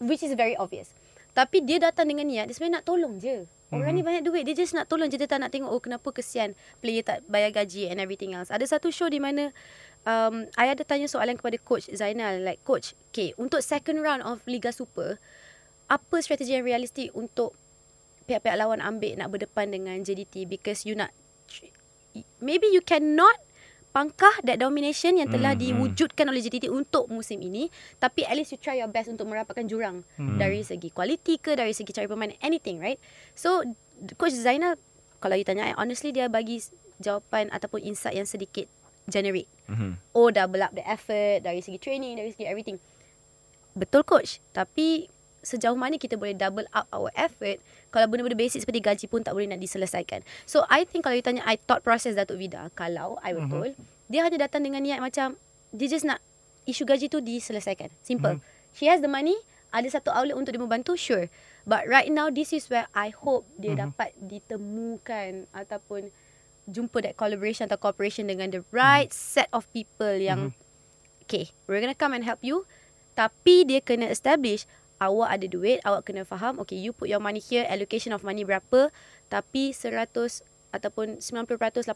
[0.00, 0.94] Which is very obvious.
[1.36, 3.46] Tapi dia datang dengan niat dia sebenarnya nak tolong je.
[3.68, 6.08] Orang ni banyak duit Dia just nak tolong je Dia tak nak tengok Oh kenapa
[6.08, 9.52] kesian Player tak bayar gaji And everything else Ada satu show di mana
[10.08, 14.40] um, I ada tanya soalan kepada Coach Zainal Like Coach Okay Untuk second round of
[14.48, 15.20] Liga Super
[15.84, 17.52] Apa strategi yang realistik Untuk
[18.28, 21.10] Pihak-pihak lawan ambil Nak berdepan dengan JDT Because you nak
[22.38, 23.40] Maybe you cannot
[23.88, 25.62] Pangkah that domination Yang telah hmm.
[25.64, 29.64] diwujudkan oleh JDT Untuk musim ini Tapi at least you try your best Untuk merapatkan
[29.64, 30.36] jurang Hmm.
[30.36, 33.00] Dari segi kualiti ke Dari segi cari pemain Anything right
[33.32, 33.64] So
[34.20, 34.76] Coach Zainal
[35.24, 36.60] Kalau you tanya I Honestly dia bagi
[37.00, 38.68] Jawapan Ataupun insight yang sedikit
[39.08, 40.00] Generic Mhm.
[40.12, 42.76] Oh double up the effort Dari segi training Dari segi everything
[43.72, 48.84] Betul coach Tapi Sejauh mana kita boleh double up our effort Kalau benda-benda basic seperti
[48.84, 52.12] gaji pun tak boleh nak diselesaikan So I think kalau you tanya I thought process
[52.12, 54.12] Datuk Vida Kalau I betul mm-hmm.
[54.12, 55.40] Dia hanya datang dengan niat macam
[55.72, 56.20] Dia just nak
[56.68, 58.76] Isu gaji tu diselesaikan Simple mm-hmm.
[58.76, 59.36] She has the money
[59.72, 61.32] Ada satu outlet untuk dia membantu Sure
[61.64, 63.84] But right now This is where I hope Dia mm-hmm.
[63.88, 66.12] dapat ditemukan Ataupun
[66.68, 69.32] Jumpa that collaboration Atau cooperation Dengan the right mm-hmm.
[69.32, 71.24] set of people Yang mm-hmm.
[71.24, 72.68] Okay We're gonna come and help you
[73.16, 77.38] Tapi dia kena establish Awak ada duit Awak kena faham Okay you put your money
[77.38, 78.90] here Allocation of money berapa
[79.26, 80.10] Tapi 100
[80.68, 81.54] Ataupun 90%
[81.86, 81.88] 80%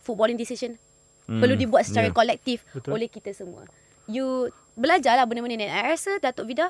[0.00, 0.80] Footballing decision
[1.24, 2.12] Hmm, Perlu dibuat secara yeah.
[2.12, 2.96] kolektif Betul.
[2.96, 3.64] Oleh kita semua
[4.04, 6.68] You Belajarlah benda-benda ni I rasa Datuk Vida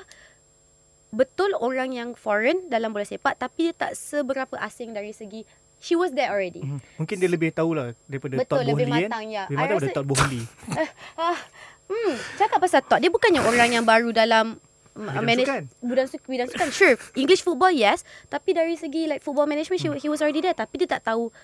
[1.09, 5.43] Betul orang yang foreign Dalam bola sepak Tapi dia tak seberapa asing Dari segi
[5.77, 6.79] She was there already Mhm.
[6.97, 9.09] Mungkin dia lebih tahulah daripada Betul, Todd lebih Boehly kan.
[9.11, 9.43] matang, ya.
[9.45, 10.41] Lebih matang daripada Todd Boehly.
[11.19, 11.37] ah,
[11.85, 14.55] hmm, cakap pasal Todd Dia bukannya orang yang baru dalam
[14.95, 15.63] Bidang manage, sukan.
[15.81, 16.27] Bidang, sukan.
[16.29, 19.93] bidang sukan Sure English football yes Tapi dari segi like football management Hmm.
[19.93, 21.35] she, He was already there Tapi dia tak tahu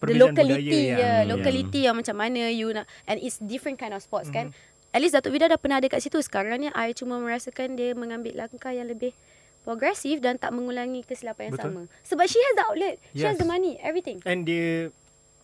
[0.00, 3.92] The locality budaya ya, yang- Locality yang macam mana You nak And it's different kind
[3.92, 4.68] of sports kan Hmm.
[4.90, 7.94] At least Datuk Vida dah pernah ada kat situ Sekarang ni I cuma merasakan Dia
[7.94, 9.14] mengambil langkah yang lebih
[9.60, 11.70] Progresif Dan tak mengulangi kesilapan yang Betul.
[11.70, 13.38] sama Sebab she has the outlet She has Yes.
[13.38, 14.90] the money Everything And dia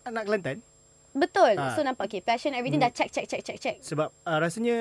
[0.03, 0.59] anak Kelantan.
[1.13, 1.71] Betul Ah.
[1.71, 2.91] So nampak okay Passion everything Hmm.
[2.91, 4.75] Dah check check check check check Sebab uh, rasanya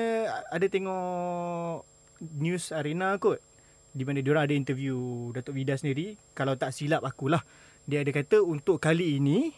[0.48, 1.86] ada tengok
[2.20, 3.40] news arena kot
[3.96, 7.40] di mana diorang ada interview Datuk Vida sendiri kalau tak silap akulah
[7.88, 9.52] dia ada kata untuk kali ini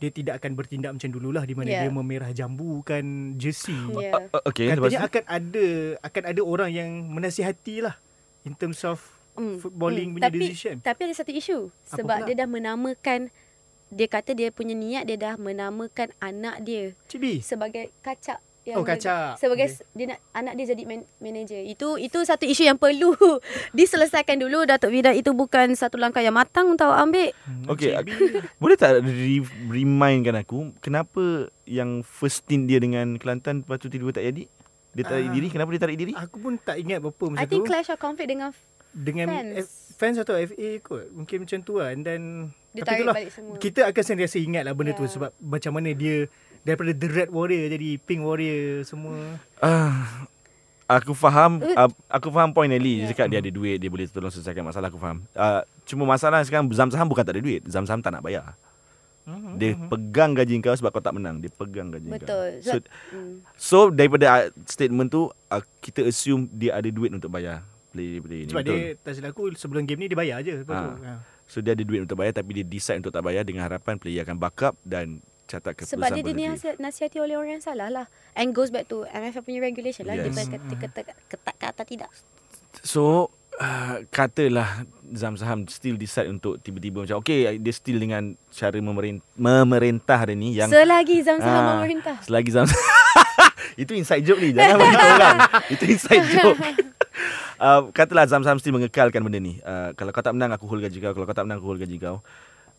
[0.00, 1.84] dia tidak akan bertindak macam dululah di mana Yeah.
[1.84, 3.76] dia memerah jambukan jersey.
[4.00, 4.32] Yeah.
[4.32, 5.66] Uh, okay, Katanya akan ada
[6.00, 8.00] akan ada orang yang menasihati lah
[8.42, 8.98] in terms of
[9.30, 10.16] Hmm, footballing hmm.
[10.18, 10.76] punya tapi, decision.
[10.82, 12.26] Tapi ada satu isu Apa sebab pula?
[12.26, 13.20] dia dah menamakan
[13.88, 17.38] dia kata dia punya niat dia dah menamakan anak dia Cibi.
[17.38, 19.36] sebagai kacak yang Oh, kacak.
[19.36, 19.88] sebagai Okay.
[19.94, 21.58] dia nak anak dia jadi man, manager.
[21.58, 23.16] Itu itu satu isu yang perlu
[23.70, 27.28] diselesaikan dulu Datuk Vida itu bukan satu langkah yang matang untuk awak ambil.
[27.40, 28.12] Hmm, Okay, Cibi.
[28.62, 34.12] Boleh tak re- remindkan aku kenapa yang first stint dia dengan Kelantan lepas tu tiba-tiba
[34.12, 34.44] tak jadi?
[34.90, 35.32] Dia tarik Ah.
[35.32, 35.46] diri.
[35.48, 36.12] Kenapa dia tarik diri?
[36.12, 37.68] Aku pun tak ingat berapa masa I think tu.
[37.68, 38.50] clash of conflict dengan
[38.90, 39.54] dengan fans.
[39.56, 41.06] F, fans atau FA kot.
[41.12, 41.88] Mungkin macam tu lah.
[41.88, 42.22] And then
[42.70, 43.54] Dia tapi tarik itulah, balik semua.
[43.56, 45.10] Kita akan sentiasa ingat lah benda tu Ya.
[45.10, 46.26] sebab macam mana dia
[46.62, 49.16] daripada the red warrior jadi pink warrior semua.
[49.56, 50.26] Ah,
[50.86, 51.76] aku faham Uh.
[51.78, 53.00] uh, aku faham point Ellie Ya.
[53.02, 55.22] dia cakap dia ada duit dia boleh tolong selesaikan masalah aku faham.
[55.32, 57.62] Uh, cuma masalah sekarang Zam Zam bukan tak ada duit.
[57.64, 58.54] Zam Zam tak nak bayar.
[59.22, 59.52] Mhm.
[59.54, 61.38] Dia pegang gaji kau sebab kau tak menang.
[61.38, 62.50] Dia pegang gaji Betul.
[62.56, 62.64] kau.
[62.64, 62.72] So,
[63.08, 63.34] Hmm.
[63.54, 68.50] so daripada uh, statement tu uh, kita assume dia ada duit untuk bayar player-player ni.
[68.50, 68.74] Sebab Betul.
[68.74, 70.58] dia tak silap aku sebelum game ni dia bayar je.
[70.58, 70.82] Lepas Ah.
[70.82, 70.92] tu.
[71.00, 71.12] Ha.
[71.44, 74.22] So dia ada duit untuk bayar tapi dia decide untuk tak bayar dengan harapan player
[74.22, 75.18] akan backup dan
[75.50, 76.38] catat keputusan Sebab dia positif.
[76.38, 78.06] dinasihat, nasihati oleh orang yang salah lah.
[78.32, 80.14] And goes back to MFF punya regulation lah.
[80.14, 80.30] Yes.
[80.30, 82.10] Dia kata, kata, ketat ke atau tidak.
[82.86, 83.02] So
[83.58, 89.26] uh, katalah Zam Saham still decide untuk tiba-tiba macam okay dia still dengan cara memerintah,
[89.34, 92.16] memerintah dia ni yang Selagi Zam Saham Ah, memerintah.
[92.22, 92.66] Selagi Zam
[93.82, 96.58] Itu inside joke ni Jangan beritahu orang Itu inside joke
[97.64, 100.80] uh, Katalah Zam Saham still mengekalkan benda ni uh, Kalau kau tak menang Aku hold
[100.80, 102.22] gaji kau Kalau kau tak menang Aku hold gaji kau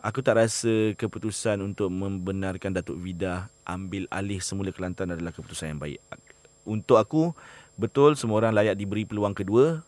[0.01, 5.81] Aku tak rasa keputusan untuk membenarkan Datuk Vida ambil alih semula Kelantan adalah keputusan yang
[5.81, 6.01] baik.
[6.65, 7.37] Untuk aku,
[7.77, 9.85] betul semua orang layak diberi peluang kedua.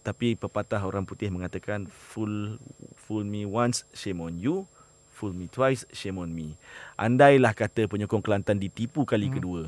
[0.00, 2.56] Tapi pepatah orang putih mengatakan fool
[2.96, 4.64] fool me once, shame on you.
[5.12, 6.56] Fool me twice, shame on me.
[6.96, 9.36] Andailah kata penyokong Kelantan ditipu kali hmm.
[9.36, 9.62] kedua.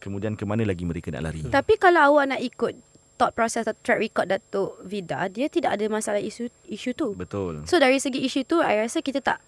[0.00, 1.44] Kemudian ke mana lagi mereka nak lari?
[1.44, 2.80] Tapi kalau awak nak ikut
[3.18, 7.12] thought process atau track record Datuk Vida, dia tidak ada masalah isu isu tu.
[7.12, 7.66] Betul.
[7.66, 9.42] So dari segi isu tu, I rasa kita tak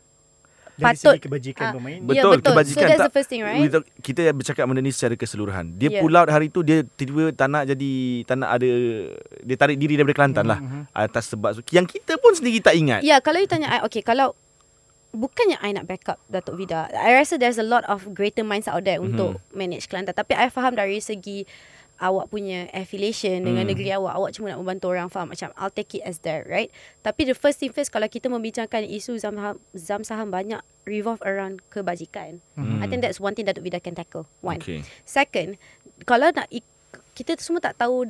[0.75, 1.13] Dari Patut.
[1.13, 1.73] segi kebajikan Ah.
[1.77, 2.01] pemain.
[2.01, 2.53] Ya, Betul, betul.
[2.57, 2.81] kebajikan.
[2.81, 3.61] So that's tak, the first thing, right?
[3.61, 5.77] Kita, kita bercakap benda ni secara keseluruhan.
[5.77, 6.01] Dia Yeah.
[6.01, 7.93] pull out hari tu, dia tiba-tiba tak nak jadi,
[8.25, 8.69] tak nak ada,
[9.45, 10.57] dia tarik diri daripada Kelantan lah.
[10.57, 10.83] Mhm.
[10.91, 13.05] Atas sebab, yang kita pun sendiri tak ingat.
[13.05, 14.33] Ya, kalau you tanya I, okay, kalau
[15.13, 16.89] bukannya I nak backup Datuk Vida.
[16.97, 19.13] I rasa there's a lot of greater minds out there mm-hmm.
[19.13, 20.17] untuk manage Kelantan.
[20.17, 21.45] Tapi I faham dari segi
[22.01, 23.71] awak punya affiliation dengan Hmm.
[23.71, 24.17] negeri awak.
[24.17, 26.73] Awak cuma nak membantu orang faham macam I'll take it as that, right?
[26.99, 31.21] Tapi the first thing first kalau kita membincangkan isu zam saham, zam saham banyak revolve
[31.23, 32.41] around kebajikan.
[32.53, 32.81] Hmm.
[32.81, 34.25] I think that's one thing Datuk Vida can tackle.
[34.41, 34.59] One.
[34.59, 34.81] Okay.
[35.03, 35.61] Second,
[36.03, 36.65] kalau nak ik-
[37.13, 38.09] kita semua tak tahu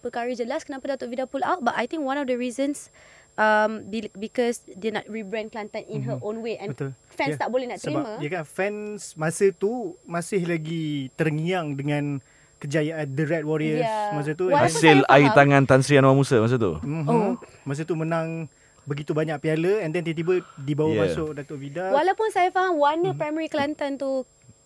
[0.00, 2.90] perkara jelas kenapa Datuk Vida pull out but I think one of the reasons
[3.32, 6.92] um be- because dia nak rebrand Kelantan in her own way and Betul.
[7.06, 7.38] fans Ya.
[7.38, 8.12] tak boleh nak Sebab terima.
[8.18, 9.70] ya kan fans masa tu
[10.02, 12.18] masih lagi terngiang dengan
[12.62, 14.14] kejayaan The Red Warriors Ya.
[14.14, 14.46] masa tu.
[14.46, 15.14] Walaupun Hasil faham.
[15.18, 16.78] air tangan Tan Sri Anwar Musa masa tu.
[16.78, 17.10] Mm-hmm.
[17.10, 17.34] Oh.
[17.66, 18.46] Masa tu menang
[18.82, 20.98] begitu banyak piala and then tiba-tiba dibawa Yeah.
[20.98, 21.10] yeah.
[21.10, 21.90] masuk Datuk Vida.
[21.90, 24.22] Walaupun saya faham warna primary Kelantan tu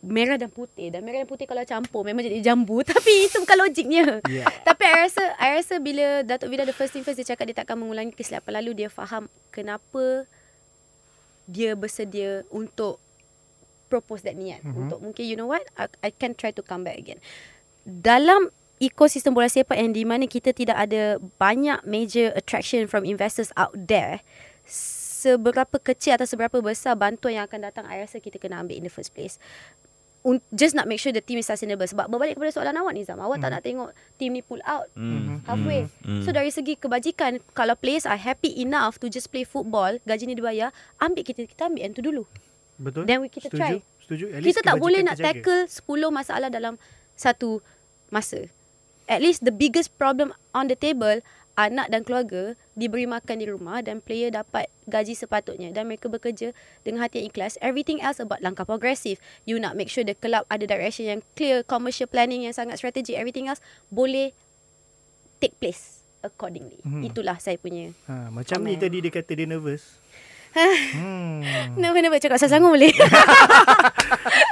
[0.07, 3.59] merah dan putih dan merah dan putih kalau campur memang jadi jambu tapi itu bukan
[3.59, 4.05] logiknya.
[4.29, 4.47] Yeah.
[4.63, 7.57] Tapi I rasa I rasa bila Datuk Vida the first thing first dia cakap dia
[7.65, 10.29] takkan mengulangi kesilapan lalu dia faham kenapa
[11.47, 12.99] dia bersedia untuk
[13.87, 14.81] propose that niat mm-hmm.
[14.83, 17.23] untuk mungkin you know what I, I can try to come back again.
[17.87, 18.51] Dalam
[18.83, 23.73] ekosistem bola sepak yang di mana kita tidak ada banyak major attraction from investors out
[23.73, 24.21] there
[24.67, 28.85] seberapa kecil atau seberapa besar bantuan yang akan datang I rasa kita kena ambil in
[28.85, 29.41] the first place
[30.53, 33.39] just nak make sure the team is sustainable sebab berbalik kepada soalan awak Nizam awak
[33.39, 35.39] tak nak tengok team ni pull out Hmm.
[35.47, 36.21] halfway Hmm.
[36.21, 40.35] so dari segi kebajikan kalau players are happy enough to just play football gaji ni
[40.35, 42.27] dibayar ambil kita kita ambil yang tu dulu
[42.77, 43.09] Betul?
[43.09, 43.81] Then we kita Setuju?
[43.81, 44.05] try.
[44.05, 44.25] Setuju.
[44.37, 45.81] At least kita tak boleh nak tackle 10
[46.13, 46.77] masalah dalam
[47.17, 47.65] satu
[48.09, 48.51] masa.
[49.07, 51.23] At least the biggest problem on the table
[51.57, 56.53] anak dan keluarga diberi makan di rumah dan player dapat gaji sepatutnya dan mereka bekerja
[56.85, 57.57] dengan hati yang ikhlas.
[57.65, 59.19] Everything else about langkah progresif.
[59.49, 63.17] You nak make sure the club ada direction yang clear, commercial planning yang sangat strategic.
[63.17, 64.37] Everything else boleh
[65.41, 66.85] take place accordingly.
[66.85, 67.09] Mhm.
[67.09, 67.97] Itulah saya punya.
[68.05, 69.97] Ha, macam ni tadi dia kata dia nervous.
[70.97, 71.77] hmm.
[71.77, 72.89] Kenapa-kenapa cakap saya sanggup boleh?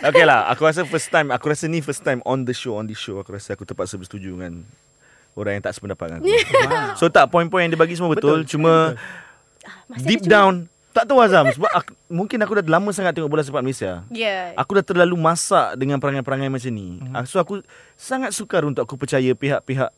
[0.02, 2.82] Okay lah Aku rasa first time Aku rasa ni first time On the show On
[2.82, 4.64] the show Aku rasa aku terpaksa bersetuju dengan
[5.34, 6.30] Orang yang tak sependapat dengan aku.
[6.96, 8.94] So tak Poin-poin yang dia bagi semua betul, Betul, Cuma
[9.86, 10.54] Masih Deep ada cuma- down
[10.90, 14.02] Tak tahu Azam Sebab aku, mungkin aku dah lama sangat Tengok bola sepak Malaysia.
[14.08, 14.54] Yeah.
[14.54, 16.98] Aku dah terlalu masak Dengan perangai-perangai macam ni.
[16.98, 17.26] Mm-hmm.
[17.26, 17.62] So aku
[17.94, 19.90] Sangat sukar untuk aku percaya Pihak-pihak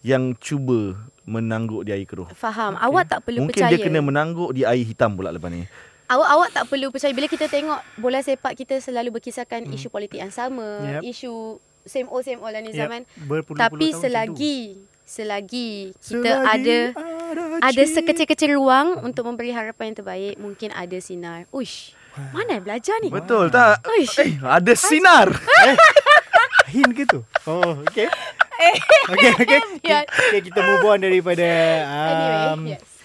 [0.00, 0.94] Yang cuba
[1.28, 2.24] Menangguk di air keruh.
[2.32, 2.72] Faham.
[2.80, 3.74] Awak tak perlu Mungkin percaya.
[3.74, 5.68] dia kena menangguk Di air hitam pula lepas ni
[6.08, 9.76] Awak awak tak perlu percaya bila kita tengok bola sepak kita selalu berkisahkan hmm.
[9.76, 11.02] isu politik yang sama, Yep.
[11.04, 12.80] isu same old same old lah ni Yep.
[12.80, 13.00] zaman.
[13.28, 14.58] Berpuluh-puluh Tapi tahun selagi
[15.08, 20.96] selagi kita Selagi ada ada ada sekecil-kecil ruang untuk memberi harapan yang terbaik, mungkin ada
[20.96, 21.44] sinar.
[21.52, 21.92] Uish.
[22.32, 23.12] Mana yang belajar ni?
[23.12, 23.84] Betul tak?
[23.84, 24.16] Uish.
[24.20, 25.28] Eh, ada sinar
[26.72, 27.24] Hin ke tu?
[27.48, 28.08] Oh, okay.
[29.08, 29.60] okay, okay.
[29.88, 30.04] Ya.
[30.04, 30.40] okay.
[30.44, 31.46] Kita move on daripada
[31.88, 32.97] um, Anyway, yes.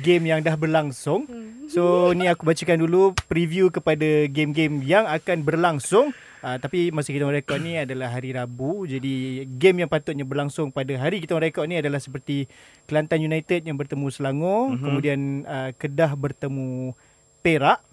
[0.00, 1.28] Game yang dah berlangsung.
[1.28, 1.68] Hmm.
[1.70, 7.28] So, ni aku bacakan dulu preview kepada game-game yang akan berlangsung Uh, tapi masa kita
[7.28, 8.88] rekod ni adalah hari Rabu.
[8.88, 12.48] Jadi game yang patutnya berlangsung pada hari kita rekod ni adalah seperti
[12.88, 14.84] Kelantan United yang bertemu Selangor, mm-hmm.
[14.84, 16.96] kemudian uh, Kedah bertemu
[17.44, 17.84] Perak.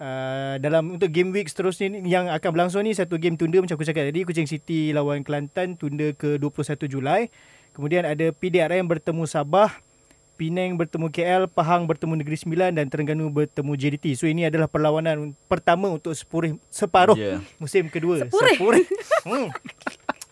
[0.00, 3.76] Uh, dalam untuk game week seterusnya ni, yang akan berlangsung ni satu game tunda macam
[3.76, 7.26] aku cakap tadi Kuching City lawan Kelantan tunda ke 21 Julai.
[7.74, 9.82] Kemudian ada PDRM bertemu Sabah,
[10.40, 14.16] Penang bertemu KL, Pahang bertemu Negeri Sembilan dan Terengganu bertemu JDT.
[14.16, 17.44] So ini adalah perlawanan pertama untuk sepurih, separuh Yeah.
[17.60, 18.24] musim kedua.
[18.24, 18.56] Sepurih?
[18.56, 18.84] Sepurih.
[19.28, 19.48] Hmm.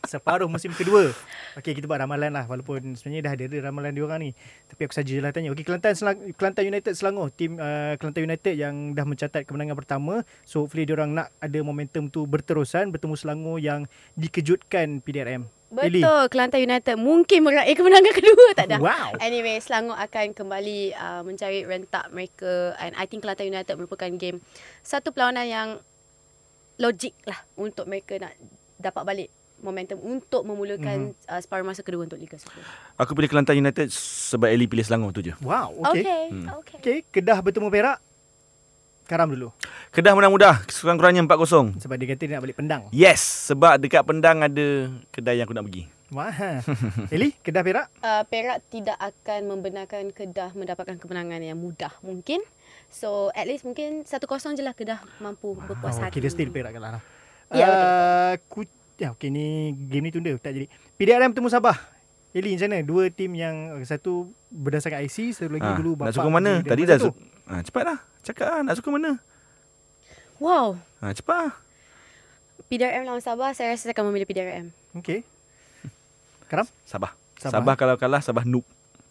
[0.09, 1.13] Separuh musim kedua.
[1.61, 4.31] Okey, kita buat ramalan lah walaupun sebenarnya dah ada, ada ramalan dia orang ni.
[4.73, 5.53] Tapi aku sajalah tanya.
[5.53, 10.25] Okey, Kelantan Selang- Kelantan United Selangor, tim uh, Kelantan United yang dah mencatat kemenangan pertama.
[10.49, 13.85] So hopefully dia orang nak ada momentum tu berterusan bertemu Selangor yang
[14.17, 15.45] dikejutkan PDRM.
[15.69, 16.01] Eli.
[16.01, 18.81] Betul, Kelantan United mungkin meraih kemenangan kedua tak dah.
[18.81, 19.21] Wow.
[19.21, 24.41] Anyway, Selangor akan kembali uh, mencari rentak mereka and I think Kelantan United merupakan game
[24.81, 25.69] satu perlawanan yang
[26.81, 28.33] logik lah untuk mereka nak
[28.81, 31.29] dapat balik momentum untuk memulakan mm-hmm.
[31.29, 32.63] uh, separuh masa kedua untuk Liga Super.
[32.97, 35.35] Aku pilih Kelantan United sebab Ellie pilih Selangor tu je.
[35.43, 36.01] Wow, okey.
[36.07, 36.47] Okay, Hmm.
[36.63, 36.77] okay.
[36.79, 37.99] Okey, Kedah bertemu Perak.
[39.09, 39.49] Karam dulu.
[39.89, 41.81] Kedah menang mudah, sekurang-kurangnya 4-0.
[41.81, 42.83] Sebab dia kata dia nak balik pendang.
[42.93, 44.67] Yes, sebab dekat Pendang ada
[45.09, 45.89] kedai yang aku nak pergi.
[46.09, 46.61] Wah.
[47.15, 47.87] Eli, Kedah Perak.
[47.99, 52.45] Uh, Perak tidak akan membenarkan Kedah mendapatkan kemenangan yang mudah mungkin.
[52.87, 54.21] So at least mungkin 1-0
[54.55, 56.13] je lah Kedah mampu berpuas Oh, hati.
[56.15, 57.03] kira still Perak kalah lah.
[57.49, 58.61] Ya, betul, Uh, ku,
[58.95, 60.69] ya, okey ni game ni tunda tak jadi.
[60.95, 61.77] PDRM bertemu Sabah.
[62.29, 62.85] Eli macam mana?
[62.85, 66.15] Dua tim yang satu berdasarkan IC, satu lagi Ha, dulu nak bapak.
[66.15, 66.53] sokong mana?
[66.61, 67.01] Tadi dah
[67.49, 67.99] ha, cepat lah.
[68.23, 69.17] Cakap lah, nak sokong mana?
[70.37, 70.77] Wow.
[71.01, 71.53] Ha, cepat lah.
[72.69, 74.69] PDRM lawan Sabah, saya rasa saya akan memilih PDRM.
[75.01, 75.25] Okey.
[76.53, 76.69] Karam?
[76.85, 77.17] Sabah.
[77.41, 77.53] Sabah.
[77.61, 78.65] Sabah, kalau kalah, Sabah noob.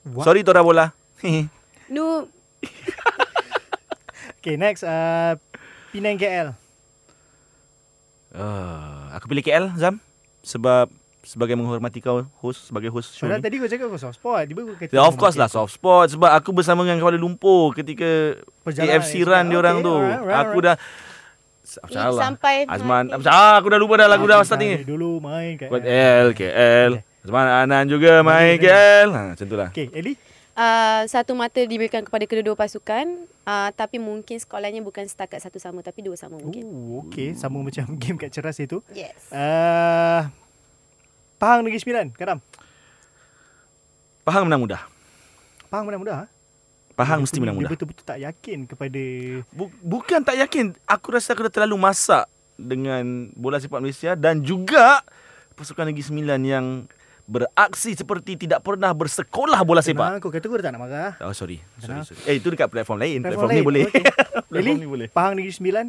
[0.05, 0.25] What?
[0.29, 0.93] Sorry Tora Bola.
[1.93, 2.27] Nu
[4.39, 4.85] Okay, next.
[4.85, 5.35] Uh,
[5.91, 6.53] Penang KL.
[8.37, 9.97] uh, aku pilih KL, Zam.
[10.45, 10.91] Sebab
[11.27, 13.45] sebagai menghormati kau host sebagai host show Padahal ni.
[13.45, 14.47] tadi kau cakap kau soft spot.
[14.47, 17.75] Tiba kau kata Ya, of course lah soft spot sebab aku bersama dengan Kuala Lumpur
[17.75, 19.93] ketika Perjalanan AFC run dia orang Okay, tu.
[19.93, 20.63] alright, aku alright.
[20.63, 20.75] dah
[21.67, 22.15] Salah.
[22.15, 24.77] sampai Azman ah, aku dah lupa dah lagu dah starting ni.
[24.81, 25.67] Dulu main KL.
[25.67, 26.91] Kuat L KL.
[27.21, 29.11] Azman Anan juga main KL.
[29.11, 29.69] Ha macam tu lah.
[29.69, 30.15] Okay, Eli.
[30.57, 33.05] Uh, satu mata diberikan kepada kedua-dua pasukan
[33.43, 36.65] uh, tapi mungkin skornya bukan setakat satu sama tapi dua sama mungkin.
[36.65, 37.35] Oh, okay.
[37.35, 38.81] Sama macam game kat Ceras itu.
[38.89, 39.27] Yes.
[39.29, 40.25] Uh,
[41.37, 42.05] Pahang Negeri Sembilan.
[42.11, 42.39] Karam.
[44.21, 44.81] Pahang menang mudah.
[45.69, 46.15] Pahang menang mudah.
[46.21, 46.25] ha?
[46.93, 47.69] Pahang Dia mesti menang mudah.
[47.69, 49.03] Dia betul-betul tak yakin kepada
[49.53, 50.73] Bu- bukan tak yakin.
[50.83, 52.25] Aku rasa aku dah terlalu masak
[52.57, 55.05] dengan bola sepak Malaysia dan juga
[55.53, 56.65] pasukan Negeri Sembilan yang
[57.27, 60.17] beraksi seperti tidak pernah bersekolah bola sepak.
[60.17, 61.13] Kau kata kau dah tak nak marah.
[61.21, 61.61] Oh sorry.
[61.77, 62.19] Sorry, sorry.
[62.25, 63.21] Eh itu dekat platform lain.
[63.21, 63.67] Platform, Platform ni lain.
[63.69, 63.83] boleh.
[63.85, 64.03] Okey.
[64.49, 65.07] platform ni boleh.
[65.13, 65.85] Pahang Negeri Sembilan.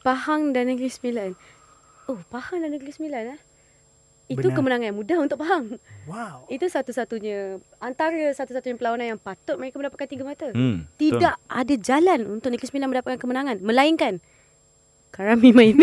[0.00, 1.30] Pahang dan Negeri Sembilan.
[2.08, 3.40] Oh, Pahang dan Negeri Sembilan eh.
[4.32, 4.56] Itu Benar.
[4.56, 5.76] kemenangan yang mudah untuk Pahang.
[6.08, 6.48] Wow.
[6.48, 10.48] Itu satu-satunya antara satu-satunya perlawanan yang patut mereka mendapatkan tiga mata.
[10.56, 14.18] Hmm, Tidak ada jalan untuk Negeri Sembilan mendapatkan kemenangan melainkan
[15.12, 15.76] Karami main.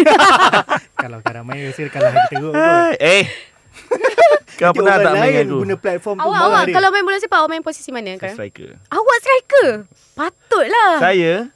[1.02, 2.54] Kalau Karam main rasa kalah kita teruk.
[3.14, 3.30] eh.
[4.58, 5.62] Kau pernah tak main aku?
[5.62, 8.34] guna platform tu awak marah awak kalau main bola sepak awak main posisi mana Saya
[8.36, 8.76] striker.
[8.92, 9.70] Awak striker.
[10.18, 10.94] Patutlah.
[11.00, 11.48] Saya,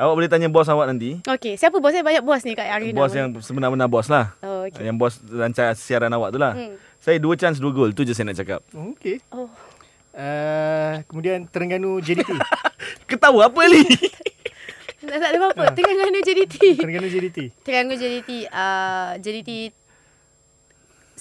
[0.00, 1.20] awak boleh tanya bos awak nanti.
[1.24, 2.96] Okey, siapa bos saya banyak bos ni kat Arena.
[2.96, 4.36] Bos yang sebenar-benar bos lah.
[4.40, 4.84] Oh, okey.
[4.84, 6.56] Yang bos rancang siaran awak tu lah.
[6.56, 6.76] Hmm.
[7.02, 7.90] Saya dua chance, dua gol.
[7.90, 8.60] Tu je saya nak cakap.
[8.72, 9.18] Oh, Okey.
[9.34, 9.50] Oh.
[10.12, 12.30] Uh, kemudian Terengganu JDT.
[13.10, 13.82] Ketawa apa ni?
[15.02, 15.64] Tak, tak ada apa-apa.
[15.74, 16.56] Terengganu JDT.
[16.78, 17.38] Terengganu JDT.
[17.64, 19.50] Terengganu JDT uh, JDT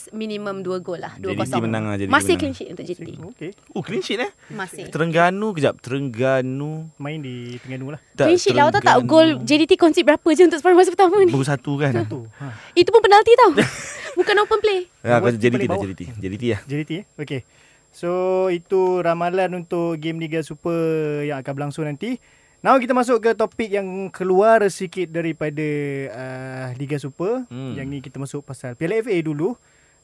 [0.10, 2.40] minimum 2 gol lah 2-0 JDT menang lah, JDT Masih menang.
[2.40, 3.50] clean sheet untuk JDT Okey.
[3.72, 4.32] Oh, clean sheet eh?
[4.50, 5.78] Masih Terengganu, kejap.
[5.78, 6.90] Terengganu.
[6.96, 8.02] Main di Terengganu lah.
[8.12, 11.30] Clean sheet lah tahu tak gol JDT concede berapa je Untuk separuh masa pertama ni
[11.30, 11.94] Baru satu kan?
[12.02, 12.22] Tu.
[12.40, 12.46] Ha.
[12.74, 13.52] Itu pun penalti tau
[14.20, 15.86] Bukan open play Ya, aku JDT dah, bawah.
[15.86, 16.02] JDT.
[16.18, 16.62] JDT lah.
[16.66, 17.04] JDT eh.
[17.18, 17.42] Okey.
[17.92, 18.10] So
[18.48, 20.80] itu ramalan untuk game Liga Super
[21.22, 22.16] yang akan berlangsung nanti.
[22.62, 25.66] Now kita masuk ke topik yang keluar sikit daripada
[26.08, 27.44] uh, Liga Super.
[27.48, 27.74] Hmm.
[27.74, 29.58] Yang ni kita masuk pasal Piala FA dulu.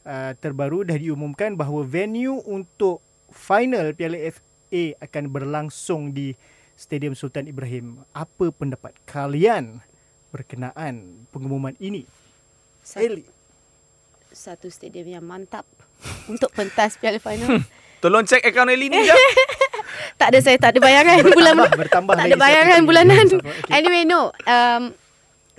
[0.07, 6.31] Uh, terbaru dah diumumkan bahawa venue untuk final Piala FA akan berlangsung di
[6.79, 8.07] Stadium Sultan Ibrahim.
[8.15, 9.83] Apa pendapat kalian
[10.31, 12.07] berkenaan pengumuman ini?
[12.87, 13.23] satu, Eli.
[14.31, 15.67] satu stadium yang mantap
[16.31, 17.67] Untuk pentas Piala Final
[18.03, 19.17] Tolong cek akaun Eli ni jap.
[20.21, 23.25] Tak ada saya Tak ada bayaran bulan Bertambah, bertambah Tak lagi ada bayaran satu bulanan.
[23.27, 23.73] Okay.
[23.75, 24.83] Anyway no um,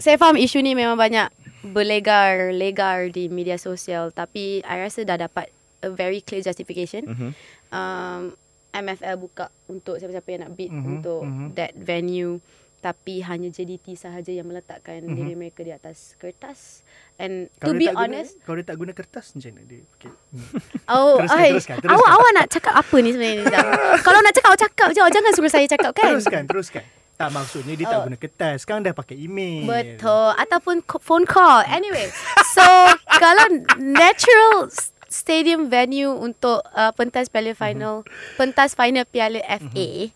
[0.01, 1.29] Saya faham isu ni memang banyak
[1.63, 7.31] Berlegar Legar di media sosial Tapi I rasa dah dapat A very clear justification Mhm.
[7.71, 8.23] um,
[8.71, 11.47] MFL buka Untuk siapa-siapa yang nak bid Mhm, Untuk mhm.
[11.55, 12.39] that venue
[12.79, 15.11] tapi hanya JDT sahaja yang meletakkan Mhm.
[15.13, 16.87] diri mereka di atas kertas
[17.17, 19.83] and Kalau to be tak guna- honest Kalau dia tak guna kertas macam mana dia?
[19.93, 20.13] Okay.
[20.87, 21.91] Oh, Teruskan, ai, teruskan, teruskan.
[21.93, 23.43] awak awak nak cakap apa ni sebenarnya?
[24.07, 26.11] Kalau nak cakap awak cakap je, awak jangan suruh saya cakap kan.
[26.13, 26.85] Teruskan, teruskan.
[27.19, 28.05] Tak maksudnya dia tak Oh.
[28.07, 28.63] guna kertas.
[28.63, 29.67] Sekarang dah pakai email.
[29.67, 32.07] Betul Ataupun phone call Anyway
[32.55, 32.63] So
[33.11, 33.45] Kalau
[33.77, 34.71] natural
[35.05, 40.15] Stadium venue Untuk uh, Pentas Piala Final Pentas Final Piala FA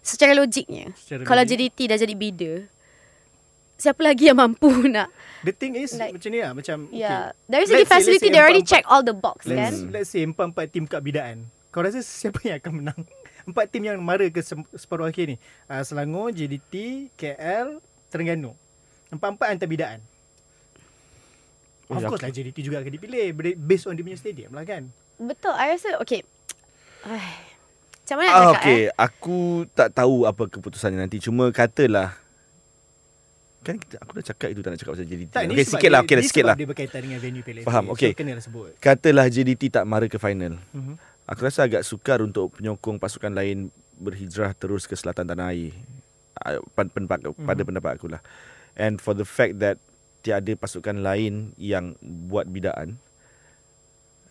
[0.00, 1.58] Secara logiknya Secara Kalau logik.
[1.68, 2.56] JDT dah jadi bidder
[3.74, 5.10] Siapa lagi yang mampu nak
[5.42, 6.52] The thing is Like- macam ni lah.
[6.52, 7.46] Macam, Yeah okay.
[7.48, 10.10] Dari say- segi let's facility say They already check all the box Let's, kan let's
[10.10, 11.50] say empat-empat tim kat bidaan.
[11.68, 13.00] Kau rasa siapa yang akan menang?
[13.48, 14.44] Empat tim yang mara ke
[14.76, 15.36] separuh akhir ni.
[15.64, 17.80] Uh, Selangor, JDT, KL,
[18.12, 18.52] Terengganu.
[19.08, 20.04] Empat-empat antar bidaan.
[21.88, 22.08] Oh, Of ya.
[22.12, 24.92] course lah JDT juga akan dipilih based on dia punya stadium lah kan.
[25.16, 26.20] Betul I rasa Okay
[27.02, 28.76] Macam mana nak Ah, cakap okay.
[28.76, 29.38] eh Aku
[29.72, 31.16] tak tahu apa keputusannya nanti.
[31.18, 32.12] Cuma katalah
[33.64, 35.30] Kan kita, aku dah cakap itu tak nak cakap pasal JDT.
[35.34, 36.00] Tak, okay, sikit lah.
[36.06, 36.56] Okay, ni sikit sebab lah.
[36.56, 37.66] dia berkaitan dengan venue PLFA.
[37.66, 38.14] Faham, okay.
[38.14, 38.70] So, kena lah sebut.
[38.78, 40.62] Katalah JDT tak mara ke final.
[40.70, 40.94] Mhm.
[41.28, 43.68] Aku rasa agak sukar untuk penyokong pasukan lain
[44.00, 45.76] berhijrah terus ke selatan tanah air.
[46.40, 48.24] Ah, Pada pendapat, pada pendapat aku lah.
[48.78, 49.76] And for the fact that
[50.24, 52.96] tiada pasukan lain yang buat bidaan,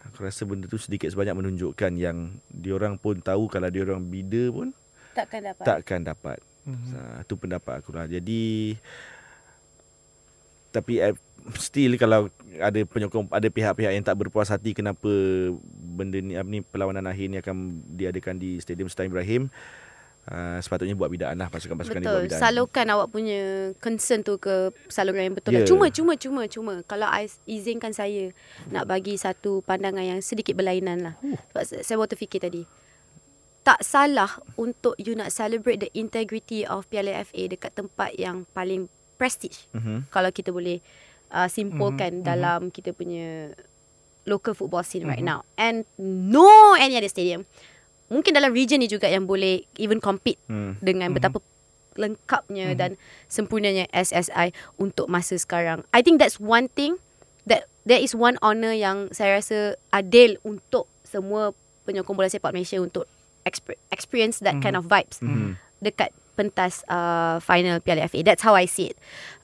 [0.10, 4.74] aku rasa benda tu sedikit sebanyak menunjukkan yang diorang pun tahu kalau diorang bida pun
[5.14, 6.38] Takkan dapat takkan dapat.
[6.66, 6.90] Mhm.
[6.94, 8.10] Ha, tu pendapat aku lah.
[8.10, 8.74] Jadi
[10.74, 11.02] tapi
[11.56, 12.28] still kalau
[12.60, 15.10] ada penyokong ada pihak-pihak yang tak berpuas hati kenapa
[15.72, 19.48] benda ni apa ni perlawanan akhir ni akan diadakan di Stadium Sultan Ibrahim
[20.28, 22.28] uh, sepatutnya buat bidaan lah pasukan-pasukan ni buat Betul.
[22.32, 22.42] bidaan.
[22.42, 25.56] Salurkan awak punya concern tu ke saluran yang betul.
[25.56, 25.64] Yeah.
[25.64, 25.70] Yeah.
[25.70, 26.74] Cuma, cuma, cuma, cuma.
[26.86, 28.32] Kalau I izinkan saya
[28.70, 31.16] nak bagi satu pandangan yang sedikit berlainan lah.
[31.54, 32.64] Sebab saya- baru terfikir tadi.
[33.68, 38.88] Tak salah untuk you nak celebrate the integrity of Piala FA dekat tempat yang paling
[39.20, 39.68] prestige.
[39.76, 40.08] Mhm.
[40.08, 40.80] Kalau kita boleh
[41.30, 43.52] uh, simpulkan Mhm, dalam kita punya
[44.24, 45.30] local football scene right Mhm.
[45.30, 45.40] now.
[45.56, 47.48] And no any other stadium.
[48.08, 50.80] Mungkin dalam region ni juga yang boleh even compete Hmm.
[50.80, 51.16] dengan Mhm.
[51.16, 51.40] betapa
[51.98, 52.78] lengkapnya Mhm.
[52.78, 52.92] dan
[53.26, 55.84] sempurnanya SSI untuk masa sekarang.
[55.92, 57.02] I think that's one thing
[57.44, 61.52] that there is one honour yang saya rasa adil untuk semua
[61.84, 63.08] penyokong bola sepak Malaysia untuk
[63.44, 65.56] exper- experience that kind of vibes Mhm.
[65.80, 68.22] dekat pentas uh, final Piala FA.
[68.22, 68.98] That's how I see it.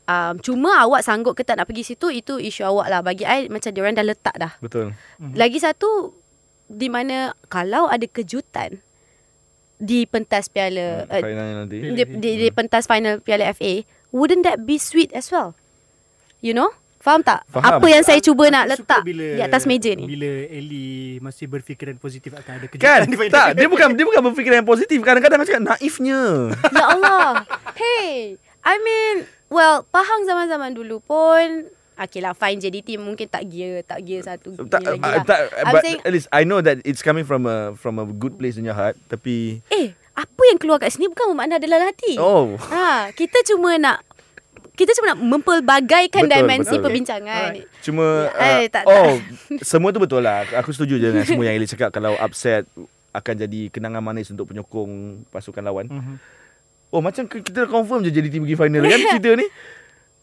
[0.03, 2.99] Um, cuma awak sanggup ke tak nak pergi situ itu isu awak lah.
[2.99, 4.51] Bagi I macam diorang dah letak dah.
[4.59, 4.91] Betul.
[5.19, 5.39] Mhm.
[5.39, 6.11] Lagi satu
[6.67, 8.83] di mana kalau ada kejutan
[9.79, 11.77] di pentas Piala uh, nanti.
[11.79, 15.55] Di, di, di pentas final Piala FA, wouldn't that be sweet as well?
[16.43, 16.71] You know?
[17.03, 17.43] Faham tak?
[17.51, 17.83] Faham.
[17.83, 20.07] Apa yang saya cuba nak letak di atas meja ni?
[20.07, 23.11] Bila Ellie masih berfikiran positif akan ada kejutan Kan?
[23.11, 25.03] di tak, dia bukan dia bukan berfikiran yang positif.
[25.03, 26.21] Kadang-kadang aku cakap naifnya.
[26.71, 27.31] ya Allah.
[27.73, 33.85] Hey, I mean, well, Pahang zaman-zaman dulu pun Okay lah fine JDT mungkin tak gear
[33.85, 36.41] Tak gear satu tak, ni lagi uh, lah tak, I'm but saying at least I
[36.41, 38.97] know that it's coming from a from a good place in your heart.
[39.05, 43.77] Tapi Eh apa yang keluar kat sini Bukan bermakna adalah hati oh, ha, Kita cuma
[43.77, 44.01] nak
[44.71, 46.83] Kita cuma nak mempelbagaikan Betul, dimensi betul.
[46.83, 47.65] perbincangan Alright.
[47.81, 48.83] Cuma Eh, uh, tak- tak.
[48.87, 49.13] Oh
[49.61, 52.65] Semua tu betul lah Aku setuju je dengan semua yang Eli cakap Kalau upset
[53.09, 56.15] Akan jadi kenangan manis Untuk penyokong pasukan lawan Mhm.
[56.93, 59.47] Oh macam kita dah confirm je Jadi tim pergi final kan Cerita ni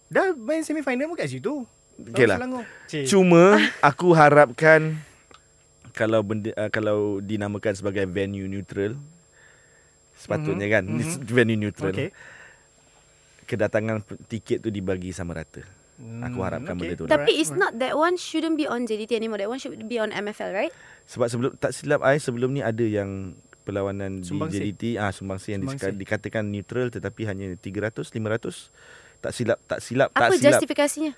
[0.06, 1.66] Dah main semi final pun kat situ.
[1.98, 2.38] Okay lah.
[3.10, 4.94] Cuma Aku harapkan
[5.90, 8.94] Kalau benda uh, Kalau dinamakan sebagai venue neutral
[10.14, 11.26] Sepatutnya Mhm, kan mhm.
[11.36, 12.14] Venue neutral Okay.
[13.50, 15.66] Kedatangan tiket tu dibagi sama rata
[16.00, 17.12] Aku harapkan benda tu lah.
[17.12, 19.36] Tapi it's not that one shouldn't be on JDT anymore.
[19.36, 20.72] That one should be on MFL, right?
[21.04, 23.36] Sebab sebelum tak silap I sebelum ni ada yang
[23.70, 24.58] perlawanan Sumbangsi.
[24.58, 25.94] di JDT ah Sumbangsi yang Sumbangsi.
[25.94, 30.58] Dikatakan neutral tetapi hanya 300 500 tak silap tak silap Apa tak silap.
[30.58, 31.12] justifikasinya?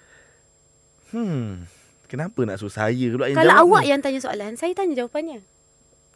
[1.10, 1.64] Hmm.
[2.06, 3.88] Kenapa nak suruh saya pula yang Kalau jawab awak ni?
[3.88, 5.40] yang tanya soalan, saya tanya jawapannya.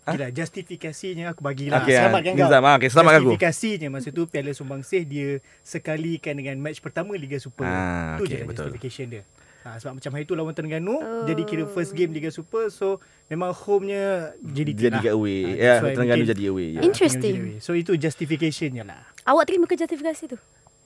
[0.06, 1.82] Okay lah, justifikasinya aku bagilah.
[1.82, 3.30] Okey, ah, selamatkan Nizam, ah, okey, selamatkan aku.
[3.32, 5.28] Justifikasinya masa tu Piala Sumbangsih dia
[5.62, 7.66] sekalikan dengan match pertama Liga Super.
[7.66, 8.64] Ah, tu je okey, lah betul.
[8.70, 9.22] justification dia.
[9.66, 11.26] Ha, sebab macam hari tu lawan Terengganu Oh.
[11.26, 15.02] jadi kira first game Liga Super so memang home-nya JDT jadi lah.
[15.02, 15.42] kat away.
[15.44, 16.68] Ah, ya, why Terengganu jadi away.
[16.70, 16.78] Ya.
[16.78, 17.34] Ah, Interesting.
[17.34, 17.58] Jadi away.
[17.58, 19.02] So itu justificationnya lah.
[19.24, 20.38] Awak terima ke justifikasi tu?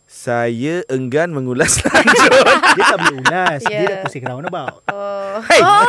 [0.07, 2.33] Saya enggan mengulas lanjut.
[2.73, 3.61] Dia tak boleh ulas.
[3.63, 3.85] Dia Yeah.
[3.87, 4.81] dah pusing roundabout.
[4.89, 5.39] Oh.
[5.45, 5.61] Hey.
[5.61, 5.85] oh.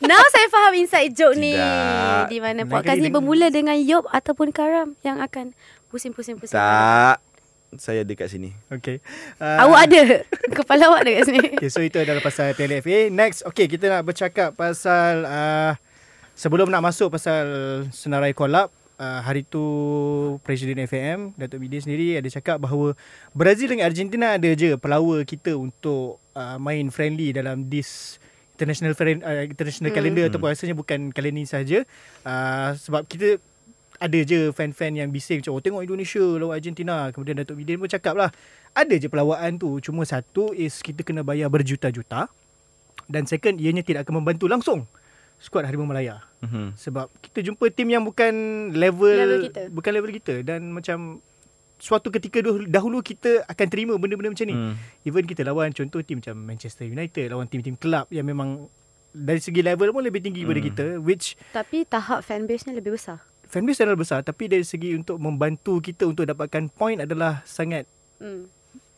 [0.00, 1.54] Now saya faham inside joke ni.
[1.54, 2.26] Tidak.
[2.26, 5.54] Di mana podcast ni bermula dengan Yop ataupun Karam yang akan
[5.86, 6.52] pusing-pusing-pusing.
[6.52, 7.22] tak.
[7.76, 8.56] Saya ada kat sini.
[8.72, 9.04] Okay.
[9.36, 10.00] Uh, Awak ada.
[10.64, 11.40] Kepala awak ada kat sini.
[11.60, 13.12] Okay, so itu adalah pasal PLFA.
[13.12, 15.76] Next, okay, kita nak bercakap pasal uh,
[16.32, 17.44] sebelum nak masuk pasal
[17.92, 19.62] Senarai Collab, uh, hari tu
[20.42, 22.92] Presiden FAM Datuk Bidin sendiri ada cakap bahawa
[23.32, 28.18] Brazil dengan Argentina ada je pelawa kita untuk uh, main friendly dalam this
[28.58, 29.98] international friend, uh, international Hmm.
[30.02, 31.86] calendar ataupun rasanya bukan kalender ni saja
[32.26, 33.38] uh, sebab kita
[33.98, 37.86] ada je fan-fan yang bising macam oh tengok Indonesia lawan Argentina kemudian Datuk Bidin pun
[37.86, 38.30] cakap lah
[38.70, 42.30] ada je pelawaan tu cuma satu is kita kena bayar berjuta-juta
[43.06, 44.86] dan second ianya tidak akan membantu langsung
[45.36, 46.74] skuad Harimau Malaya Mhm.
[46.74, 48.30] sebab kita jumpa tim yang bukan
[48.72, 49.60] level, Level kita.
[49.68, 51.18] bukan level kita dan macam
[51.76, 54.74] suatu ketika dahulu, kita akan terima benda-benda macam ni Hmm.
[55.02, 58.66] even kita lawan contoh tim macam Manchester United lawan tim-tim kelab yang memang
[59.08, 60.68] dari segi level pun lebih tinggi daripada Hmm.
[60.68, 63.22] kita which Tapi tahap fanbase-nya lebih besar.
[63.48, 67.88] Fanbase adalah besar tapi dari segi untuk membantu kita untuk dapatkan point adalah sangat
[68.18, 68.50] Hmm.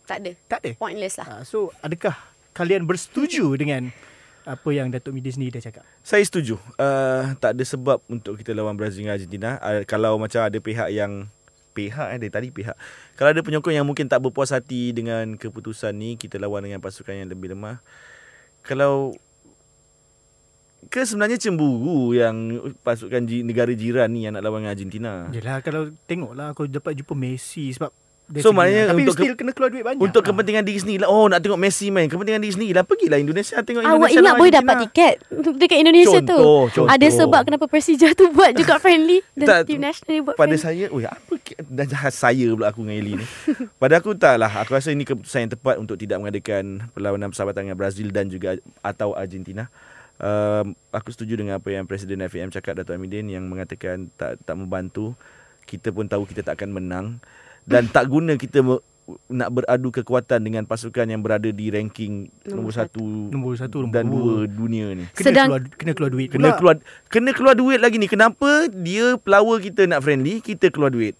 [0.09, 0.33] Tak ada.
[0.51, 0.71] tak ada.
[0.81, 1.27] Pointless lah.
[1.39, 2.17] Uh, so adakah
[2.51, 3.95] kalian bersetuju dengan
[4.43, 5.85] apa yang Datuk Midi sendiri dah cakap?
[6.03, 6.59] Saya setuju.
[6.81, 9.51] Uh, tak ada sebab untuk kita lawan Brazil dengan Argentina.
[9.63, 11.31] Uh, kalau macam ada pihak yang
[11.71, 12.75] pihak eh dari tadi pihak.
[13.15, 17.15] Kalau ada penyokong yang mungkin tak berpuas hati dengan keputusan ni kita lawan dengan pasukan
[17.15, 17.79] yang lebih lemah.
[18.67, 19.15] Kalau
[20.91, 22.35] ke sebenarnya cemburu yang
[22.83, 25.13] pasukan negara jiran ni yang nak lawan dengan Argentina.
[25.31, 27.95] Yelah kalau tengoklah kau dapat jumpa Messi sebab
[28.33, 29.99] So, maknanya tapi untuk ke- still kena keluar duit banyak.
[29.99, 30.31] Untuk Ah.
[30.31, 31.11] kepentingan diri sendiri lah.
[31.11, 32.07] Oh nak tengok Messi main.
[32.07, 32.87] Kepentingan diri sendiri lah.
[32.87, 35.15] Pergilah Indonesia tengok Awak Indonesia ingat lawan boleh dapat tiket
[35.59, 36.39] dekat Indonesia tu.
[36.39, 36.87] Contoh, contoh.
[36.87, 40.47] Ada sebab kenapa Persija tu buat juga friendly dan Tak, tim national dia buat Pada
[40.49, 40.63] friendly.
[40.63, 43.27] saya Oi apa ke- Dah jahat saya pula aku dengan Eli ni
[43.83, 47.67] Pada aku tak lah Aku rasa ini keputusan yang tepat Untuk tidak mengadakan Perlawanan persahabatan
[47.67, 49.67] dengan Brazil Dan juga Atau Argentina
[50.21, 54.55] um, Aku setuju dengan apa yang Presiden FAM cakap Dato' Amidin Yang mengatakan Tak tak
[54.55, 55.17] membantu
[55.65, 57.07] Kita pun tahu kita tak akan menang
[57.65, 58.85] Dan tak guna kita me-
[59.27, 63.95] nak beradu kekuatan dengan pasukan yang berada di ranking Nombor nombor satu, Nombor satu, nombor
[63.97, 64.23] dan dua.
[64.23, 65.05] dua dunia ni.
[65.11, 66.29] kena Sedang- keluar kena keluar duit.
[66.31, 66.55] Kena pula.
[66.55, 66.77] keluar
[67.11, 68.07] kena keluar duit lagi ni.
[68.07, 71.19] Kenapa dia pelawa kita nak friendly, kita keluar duit?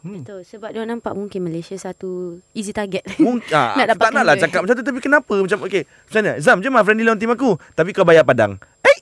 [0.00, 0.20] Hmm.
[0.20, 2.10] Betul sebab dia nampak mungkin Malaysia satu
[2.50, 3.04] easy target.
[3.16, 5.82] Mungkin ah, Nak aku tak nak lah cakap macam tu tapi kenapa macam okey.
[5.84, 6.32] Macam mana?
[6.38, 8.56] Zam jom lah friendly lawan tim aku tapi kau bayar padang.
[8.82, 8.98] Eh,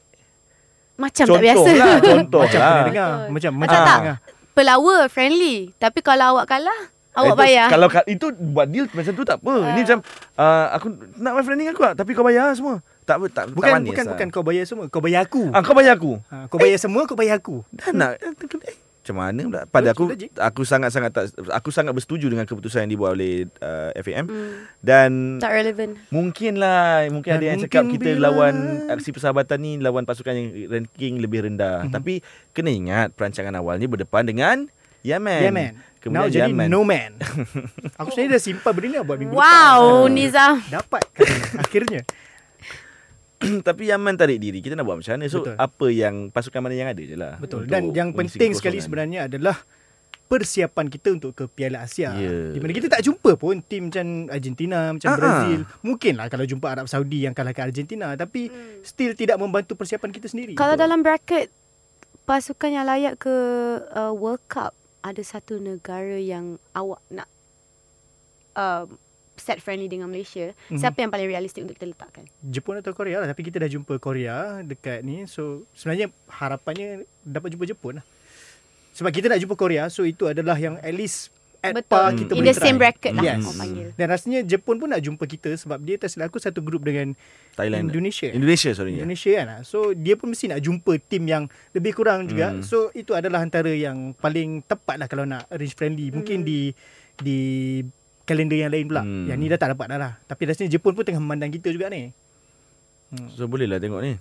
[0.96, 1.70] Macam contoh tak biasa.
[1.72, 2.68] lah, contoh Macam lah.
[2.68, 3.08] pernah dengar.
[3.08, 3.30] Betul.
[3.30, 3.78] Macam Macam macam tak?
[3.80, 4.16] pernah dengar.
[4.52, 6.80] Pelawa friendly tapi kalau awak kalah
[7.14, 7.66] awak Itu- bayar.
[7.68, 9.54] Kalau ka- itu buat deal macam tu tak apa.
[9.54, 9.84] Ini Ah.
[9.84, 9.98] macam
[10.34, 10.86] uh, aku
[11.16, 12.82] nak main friendly dengan aku lah, tapi kau bayar semua.
[13.02, 14.12] Tak apa tak tak Bukan manis bukan lah.
[14.12, 15.42] bukan kau bayar semua, kau bayar aku.
[15.48, 16.12] Ah, kau bayar aku.
[16.28, 17.62] Ha, kau bayar semua, kau bayar aku.
[17.70, 18.76] Dah nak eh,
[19.08, 20.04] macam mana pula pada aku
[20.36, 25.40] aku sangat-sangat tak aku sangat bersetuju dengan keputusan yang dibuat oleh uh, FAM Hmm, dan
[25.40, 25.96] tak relevan.
[26.08, 28.54] Mungkin lah Mungkin Dan ada yang mungkin cakap Kita bila- lawan
[28.88, 31.90] Aksi persahabatan ni Lawan pasukan yang ranking lebih rendah Mhm.
[31.90, 34.68] Tapi Kena ingat Perancangan awalnya berdepan dengan
[35.00, 35.72] Yemen Yeah man.
[35.98, 37.16] Kemudian Now jadi Yemen no man.
[37.98, 40.12] aku sebenarnya dah simpan benda ni buat minggu Wow, depan.
[40.12, 40.54] Nizam.
[40.68, 41.26] Dapat kan,
[41.64, 42.00] akhirnya.
[43.68, 45.54] Tapi Yemen tarik diri Kita nak buat macam mana So Betul.
[45.54, 47.70] apa yang Pasukan mana yang ada je lah Betul.
[47.70, 49.58] Dan yang penting sekali sebenarnya adalah
[50.28, 52.12] persiapan kita untuk ke Piala Asia.
[52.12, 52.52] Ya.
[52.52, 55.60] Di mana kita tak jumpa pun tim macam Argentina, macam Ah, Brazil.
[55.80, 58.52] Mungkinlah kalau jumpa Arab Saudi yang kalahkan Argentina tapi
[58.84, 60.52] still tidak membantu persiapan kita sendiri.
[60.52, 61.48] Kalau dalam bracket
[62.28, 63.34] pasukan yang layak ke
[63.88, 67.28] uh, World Cup ada satu negara yang awak nak
[68.52, 68.84] uh,
[69.38, 70.76] set friendly dengan Malaysia, Mhm.
[70.76, 72.24] siapa yang paling realistik untuk kita letakkan?
[72.40, 76.88] Jepun atau Korea lah tapi kita dah jumpa Korea dekat ni so sebenarnya harapannya
[77.20, 78.06] dapat jumpa Jepun lah
[78.92, 81.86] sebab kita nak jumpa Korea so itu adalah yang at least at Betul.
[81.88, 82.82] par kita In boleh the same try.
[82.84, 83.42] bracket lah yes.
[83.42, 83.88] orang panggil.
[83.92, 87.18] dan rasanya Jepun pun nak jumpa kita sebab dia tak silap aku satu grup dengan
[87.52, 89.02] Thailand Indonesia Indonesia sorry ya.
[89.02, 92.62] Indonesia kan so dia pun mesti nak jumpa tim yang lebih kurang juga Hmm.
[92.62, 96.70] so itu adalah antara yang paling tepat lah kalau nak arrange friendly mungkin di
[97.18, 97.38] di
[98.28, 99.00] kalender yang lain pula.
[99.00, 99.24] Hmm.
[99.24, 100.12] yang ni dah tak dapat dah lah.
[100.28, 102.12] Tapi rasanya Jepun pun tengah memandang kita juga ni.
[103.32, 104.20] So boleh lah tengok ni.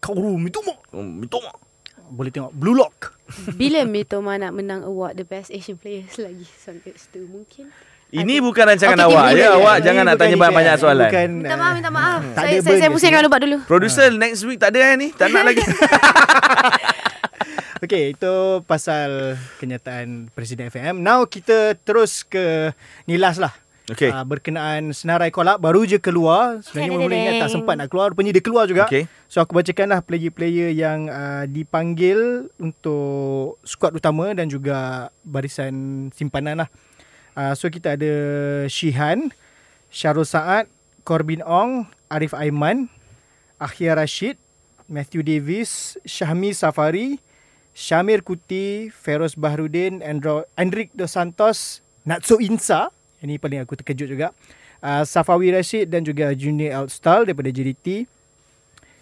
[0.00, 1.52] Kaoru Mitoma oh, Mitoma
[2.04, 2.52] boleh tengok.
[2.52, 3.16] Blue Lock.
[3.60, 6.44] Bila Mitoma nak menang award the best Asian players lagi?
[6.44, 7.72] Sampai situ mungkin?
[8.14, 10.82] Ini bukan rancangan Okey, awak ya Awak Ini jangan nak tanya banyak-banyak kan.
[10.84, 11.10] soalan.
[11.10, 12.20] Bukan, Minta maaf, minta maaf.
[12.36, 13.58] tak Saya saya, saya burn pusing kat round ubat dulu.
[13.66, 15.08] Producer next week tak ada eh ni?
[15.10, 15.64] Tak nak lagi
[17.84, 21.04] Okey, itu pasal kenyataan Presiden FM.
[21.04, 22.72] Now kita terus ke
[23.04, 23.52] Nilas lah.
[23.92, 24.08] Okey.
[24.08, 26.64] Uh, berkenaan senarai kolab baru je keluar.
[26.64, 28.16] Sebenarnya mula-mula ingat tak sempat nak keluar.
[28.16, 28.88] Rupanya dia keluar juga.
[28.88, 29.04] Okey.
[29.28, 36.68] So aku bacakanlah player-player yang uh, dipanggil untuk skuad utama dan juga barisan simpanan lah.
[37.36, 38.14] Uh, so kita ada
[38.64, 39.28] Shihan,
[39.92, 40.72] Syarul Saad,
[41.04, 42.88] Corbin Ong, Arif Aiman,
[43.60, 44.40] Akhir Rashid,
[44.88, 47.20] Matthew Davis, Syahmi Safari,
[47.74, 54.30] Syamir Kuti, Feroz Bahrudin, Andro, Andrik Dos Santos, Natso Insa, ini paling aku terkejut juga.
[54.78, 58.06] Uh, Safawi Rashid dan juga Junior Outstal daripada JDT.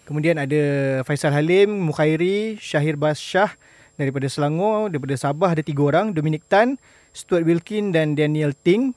[0.09, 0.63] Kemudian ada
[1.05, 3.55] Faisal Halim, Mukhairi, Syahir Basyah,
[3.93, 6.81] Daripada Selangor, daripada Sabah ada tiga orang, Dominic Tan,
[7.13, 8.97] Stuart Wilkin dan Daniel Ting.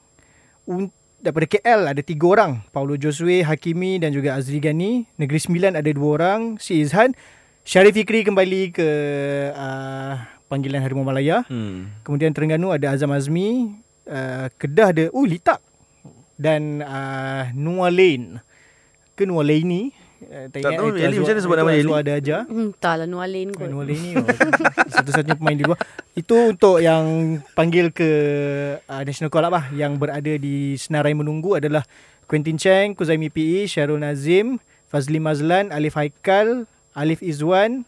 [0.64, 5.04] Un- daripada KL ada tiga orang, Paulo Josue, Hakimi dan juga Azri Gani.
[5.20, 7.12] Negeri Sembilan ada dua orang, Si Izhan.
[7.66, 8.88] Syarif Fikri kembali ke
[9.50, 10.14] uh,
[10.46, 11.42] panggilan Harimau Malaya.
[11.50, 11.90] Hmm.
[12.06, 13.74] Kemudian Terengganu ada Azam Azmi,
[14.06, 15.58] uh, Kedah ada oh Litak
[16.38, 18.38] dan uh, Noah Lane.
[19.18, 19.82] Ke Lane ni?
[20.22, 21.90] Uh, Tak tahu, Eli macam mana sebut nama Eli?
[21.90, 22.36] Ada aja.
[22.46, 23.66] Hmm, entahlah Nualin kot.
[23.66, 24.22] Noah Lane ni oh,
[25.02, 25.82] satu-satunya pemain di luar.
[26.14, 28.10] Itu untuk yang panggil ke
[28.86, 31.82] uh, National Call Up lah yang berada di senarai menunggu adalah
[32.30, 37.84] Quentin Cheng, Kuzaimi PE, Syarul Nazim, Fazli Mazlan, Alif Haikal, Alif Izwan,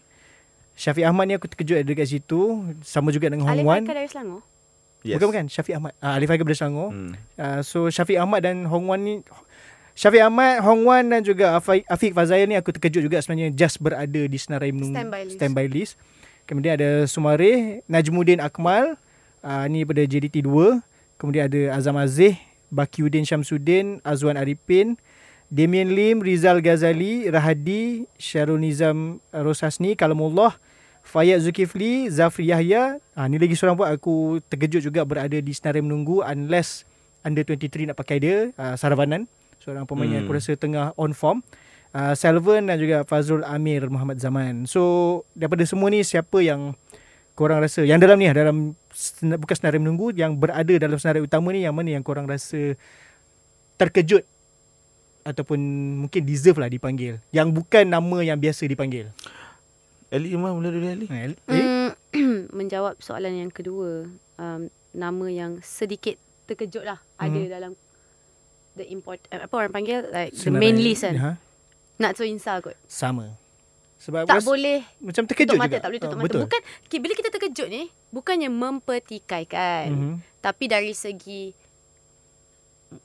[0.76, 2.62] Syafiq Ahmad ni aku terkejut ada dekat situ.
[2.84, 3.82] Sama juga dengan Hong Alif Wan.
[3.82, 4.40] Haikal dari Selangor.
[5.00, 5.14] Yes.
[5.16, 5.92] Bukan bukan Syafiq Ahmad.
[5.98, 6.88] Uh, Alif Haikal dari Selangor.
[6.92, 7.12] Hmm.
[7.34, 9.14] Uh, so Syafiq Ahmad dan Hong Wan ni
[9.98, 13.82] Syafiq Ahmad, Hong Wan dan juga Afi- Afiq Fazail ni aku terkejut juga sebenarnya just
[13.82, 15.34] berada di senarai menunggu Standby list.
[15.34, 15.92] standby list.
[16.46, 18.94] Kemudian ada Sumare, Najmuddin Akmal,
[19.42, 20.78] uh, ni pada JDT 2.
[21.18, 22.38] Kemudian ada Azam Aziz,
[22.70, 24.94] Bakiuddin Syamsuddin, Azwan Arifin,
[25.48, 30.60] Damien Lim, Rizal Ghazali, Rahadi, Syarul Nizam Rosasni, Kalamullah,
[31.00, 33.00] Fayyad Zulkifli, Zafri Yahya.
[33.16, 36.84] Ha, ni lagi seorang pun aku terkejut juga berada di senarai menunggu unless
[37.24, 39.24] under 23 nak pakai dia, uh, Saravanan.
[39.64, 40.12] Seorang pemain hmm.
[40.12, 40.28] yang Hmm.
[40.28, 41.40] aku rasa tengah on form.
[41.96, 44.68] Uh, Salvan dan juga Fazrul Amir Muhammad Zaman.
[44.68, 46.76] So daripada semua ni siapa yang
[47.32, 48.76] korang rasa yang dalam ni dalam
[49.40, 52.76] bukan senarai menunggu yang berada dalam senarai utama ni yang mana yang korang rasa
[53.80, 54.28] terkejut
[55.22, 55.58] ataupun
[56.00, 59.10] mungkin deserve lah dipanggil yang bukan nama yang biasa dipanggil.
[60.08, 60.88] Eli mah mula dulu.
[61.04, 61.36] Ha, eh?
[61.44, 61.88] Hmm,
[62.58, 64.60] menjawab soalan yang kedua, um,
[64.90, 67.46] nama yang sedikit terkejut lah ada Mhm.
[67.46, 67.72] dalam
[68.72, 71.14] the import uh, apa orang panggil like the Senarai- main list kan.
[71.14, 71.30] Ha,
[71.98, 72.78] Nak so Insa kot.
[72.86, 73.36] sama.
[73.98, 75.82] Sebab Tak boleh macam terkejut tutup mata, juga.
[75.82, 76.26] tak boleh tutup Ah, mata.
[76.30, 76.40] Betul.
[76.46, 79.86] Bukan ki- bila kita terkejut ni bukannya mempertikaikan.
[79.90, 80.14] Mhm.
[80.38, 81.50] Tapi dari segi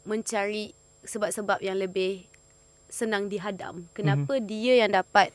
[0.06, 0.72] mencari
[1.04, 2.26] sebab-sebab yang lebih
[2.88, 3.90] senang dihadam.
[3.92, 4.46] Kenapa Mhm.
[4.46, 5.34] dia yang dapat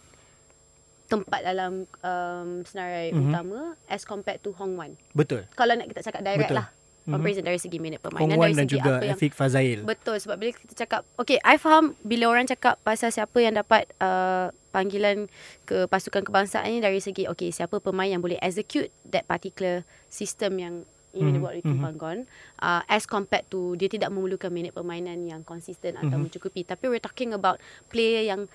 [1.08, 3.20] tempat dalam um, senarai Mhm.
[3.24, 4.94] utama as compared to Hong Wan.
[5.16, 5.48] Betul.
[5.56, 6.60] Kalau nak kita cakap direct Betul.
[6.60, 6.68] lah.
[7.08, 9.80] Comparison dari segi minit Hong permainan Wan dari dan segi juga apa yang Afiq Fazail.
[9.80, 13.88] Betul sebab bila kita cakap Okay I faham Bila orang cakap Pasal siapa yang dapat
[13.96, 15.32] uh, Panggilan
[15.64, 20.60] Ke pasukan kebangsaan ni Dari segi Okay siapa pemain yang boleh Execute That particular System
[20.60, 20.74] yang
[21.18, 21.84] Ini Mhm, dibuat oleh Kim mhm.
[21.84, 22.18] Panggon
[22.62, 26.30] uh, As compared to Dia tidak memerlukan Minit permainan Yang konsisten Atau Mhm.
[26.30, 27.58] mencukupi Tapi we're talking about
[27.90, 28.46] Player yang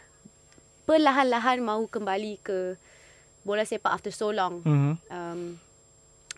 [0.83, 2.75] Perlahan-lahan Mahu kembali ke
[3.43, 4.93] Bola sepak after so long Mhm.
[5.11, 5.39] um,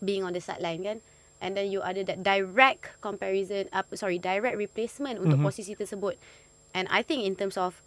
[0.02, 0.98] being on the sideline kan
[1.38, 5.46] and then you ada that direct comparison uh, sorry direct replacement untuk Mhm.
[5.46, 6.18] posisi tersebut
[6.74, 7.78] and I think in terms of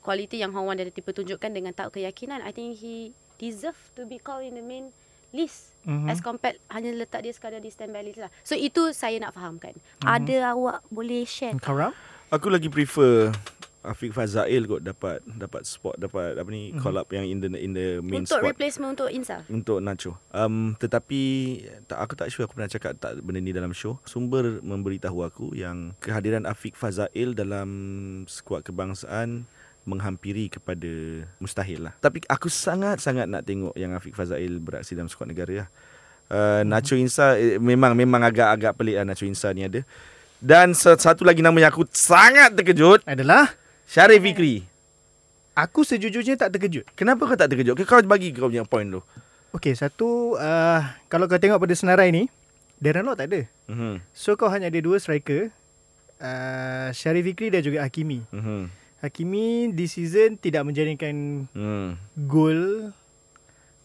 [0.00, 4.16] quality yang Hong Wan dah dipertunjukkan dengan tak keyakinan I think he deserve to be
[4.16, 4.90] called in the main
[5.30, 6.08] list Mhm.
[6.08, 9.76] as compared hanya letak dia sekadar di standby list lah so itu saya nak fahamkan
[10.00, 10.08] Mhm.
[10.08, 11.92] ada awak boleh share Kau Ram?
[12.28, 13.32] Aku lagi prefer
[13.78, 16.82] Afiq Fazail kot dapat dapat spot dapat apa ni Mhm.
[16.82, 20.18] call up yang in the in the main untuk squad replacement untuk Insa untuk Nacho.
[20.28, 21.20] Um tetapi
[21.88, 23.96] tak aku tak sure aku pernah cakap tak benda ni dalam show.
[24.04, 27.68] Sumber memberitahu aku yang kehadiran Afiq Fazail dalam
[28.28, 29.48] skuad kebangsaan
[29.88, 30.86] menghampiri kepada
[31.40, 31.96] mustahil lah.
[31.98, 35.68] Tapi aku sangat-sangat nak tengok yang Afiq Fazail beraksi dalam skuad negara lah.
[36.28, 39.80] Uh, Nacho Insa eh, memang memang agak-agak pelik lah Nacho Insa ni ada.
[40.38, 43.56] Dan sa- satu lagi nama yang aku sangat terkejut Adalah
[43.88, 44.68] Syarif Fikri.
[45.56, 46.84] aku sejujurnya tak terkejut.
[46.92, 47.74] Kenapa kau tak terkejut?
[47.82, 49.00] Kau bagi kau punya point tu.
[49.50, 52.28] Okey, satu uh, kalau kau tengok pada senarai ni,
[52.78, 53.42] Darren Lock tak ada.
[53.66, 53.98] Mhm.
[54.12, 55.48] So kau hanya ada dua striker,
[56.20, 58.22] uh, Syarif Fikri dan juga Hakimi.
[58.30, 58.68] Mhm.
[58.98, 61.94] Hakimi di season tidak menjaringkan Hmm.
[62.18, 62.90] gol.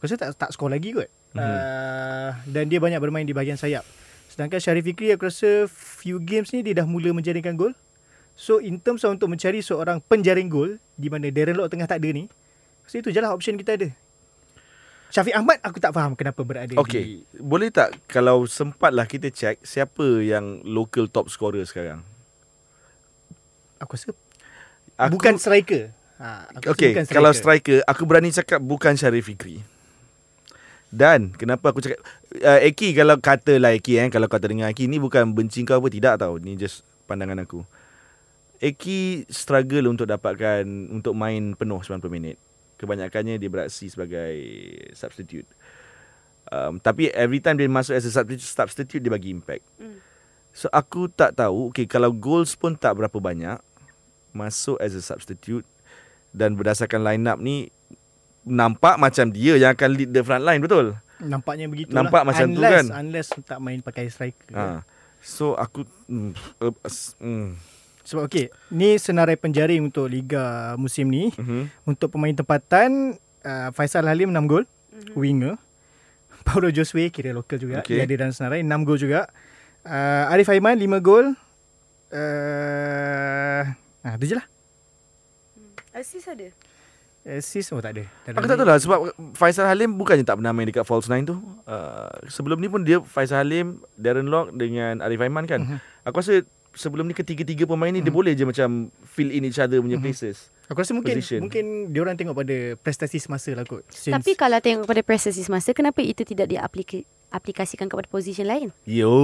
[0.02, 1.08] Rasa tak tak skor lagi kot.
[1.34, 1.42] Mhm.
[1.42, 3.86] Uh, dan dia banyak bermain di bahagian sayap.
[4.26, 7.78] Sedangkan Syarif Fikri aku rasa few games ni dia dah mula menjaringkan gol.
[8.34, 12.02] So in terms of untuk mencari seorang penjaring gol di mana Darren Lock tengah tak
[12.02, 12.26] ada ni,
[12.90, 13.94] so itu je lah option kita ada.
[15.14, 19.62] Syafiq Ahmad aku tak faham kenapa berada Okey, di boleh tak kalau sempatlah kita check
[19.62, 22.02] siapa yang local top scorer sekarang?
[23.78, 24.16] aku rasa
[24.98, 25.90] Aku, bukan striker.
[26.22, 29.60] Ha, aku Okey, bukan kalau striker aku berani cakap bukan Syarif Fikri.
[30.94, 32.00] Dan kenapa aku cakap
[32.46, 35.90] uh, Eki kalau katalah Eki eh kalau kau terdengar Eki ni bukan benci kau apa
[35.90, 36.38] tidak tau.
[36.38, 37.66] Ni just pandangan aku.
[38.62, 40.64] Eki struggle untuk dapatkan
[40.94, 42.38] untuk main penuh 90 minit.
[42.78, 44.38] Kebanyakannya dia beraksi sebagai
[44.94, 45.50] substitute.
[46.54, 49.66] Um, tapi every time dia masuk as a substitute, substitute dia bagi impact.
[49.82, 49.98] Hmm.
[50.54, 53.58] So aku tak tahu okay, kalau goals pun tak berapa banyak
[54.34, 55.66] masuk as a substitute
[56.34, 57.70] dan berdasarkan line up ni
[58.44, 60.98] nampak macam dia yang akan lead the front line betul.
[61.24, 62.86] Nampaknya begitu Nampak macam tu unless, kan?
[63.00, 64.52] Unless tak main pakai striker.
[64.52, 64.84] Ha.
[65.24, 66.76] So aku mm, uh,
[67.24, 67.48] mm,
[68.04, 71.32] Sebab okey, ni senarai penjaring untuk Liga musim ni.
[71.32, 71.72] mhm.
[71.88, 73.16] Untuk pemain tempatan,
[73.48, 75.16] uh, Faisal Halim 6 gol, mm-hmm.
[75.16, 75.56] winger.
[76.48, 78.04] Paulo Josue kira lokal juga, okay.
[78.04, 79.32] dia ada dalam senarai 6 gol juga.
[79.88, 81.32] Uh, Arif Aiman 5 gol.
[82.12, 83.64] Uh,
[84.04, 84.46] ah, tu je lah.
[85.94, 86.48] Assist ada.
[87.24, 88.04] Assist oh tak ada.
[88.28, 89.00] Dalam Aku tak tahu lah sebab
[89.32, 91.40] Faisal Halim bukannya tak pernah main dekat false nine tu.
[91.64, 95.64] Uh, sebelum ni pun dia Faisal Halim, Darren Lock dengan Arif Aiman kan.
[95.64, 95.78] Mhm.
[96.04, 96.44] Aku rasa
[96.76, 100.52] sebelum ni ketiga-tiga pemain ni dia boleh je macam fill in each other punya places.
[100.68, 101.40] Aku rasa mungkin Position.
[101.48, 103.88] mungkin diorang tengok pada prestasi semasa lah kot.
[103.88, 108.68] Since Tapi kalau tengok pada prestasi semasa, kenapa itu tidak diaplikasikan kepada position lain?
[108.84, 109.16] Yo.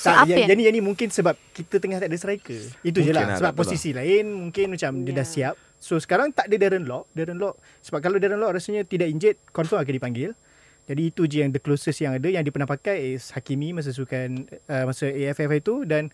[0.00, 2.60] So, tak, apa yang, yang- jadi yang ni mungkin sebab kita tengah tak ada striker.
[2.80, 3.26] Itu je lah.
[3.26, 5.32] lah, Sebab tahu posisi lain mungkin macam dia dah Ya.
[5.52, 5.54] siap.
[5.76, 7.12] So sekarang tak ada Darren Lock.
[7.12, 7.60] Darren Lock.
[7.80, 10.30] Sebab kalau Darren Lock rasanya tidak injured, confirm akan dipanggil.
[10.84, 12.26] Jadi itu je yang the closest yang ada.
[12.26, 15.74] Yang dia pernah pakai is Hakimi masa sukan uh, masa AFF itu.
[15.84, 16.08] Dan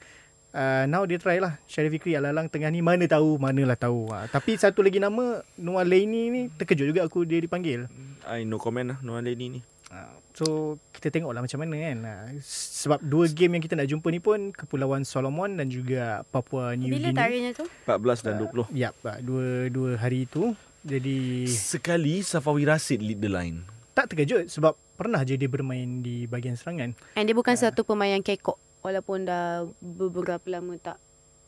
[0.50, 1.62] uh, now dia try lah.
[1.64, 4.06] Syarif Fikri Alalang tengah ni mana tahu, manalah tahu.
[4.06, 7.86] Uh, tapi satu lagi nama, Noah Laini ni terkejut juga aku dia dipanggil.
[8.24, 9.60] I no comment lah Noah Lenny ni.
[9.88, 10.46] Ah, So
[10.92, 11.96] kita tengoklah macam mana kan.
[12.44, 16.92] Sebab dua game yang kita nak jumpa ni pun Kepulauan Solomon dan juga Papua New
[16.92, 17.16] Bila Guinea.
[17.16, 17.64] tarikhnya tu?
[17.82, 18.68] 14 dan 20.
[18.70, 20.52] Yap, ah, dua dua hari itu.
[20.82, 23.64] Jadi Sekali Safawi Rasid lead the line.
[23.90, 26.92] tak terkejut sebab pernah je dia bermain di bahagian serangan.
[27.16, 28.60] And dia bukan satu pemain yang kekok.
[28.84, 31.00] Walaupun dah beberapa lama tak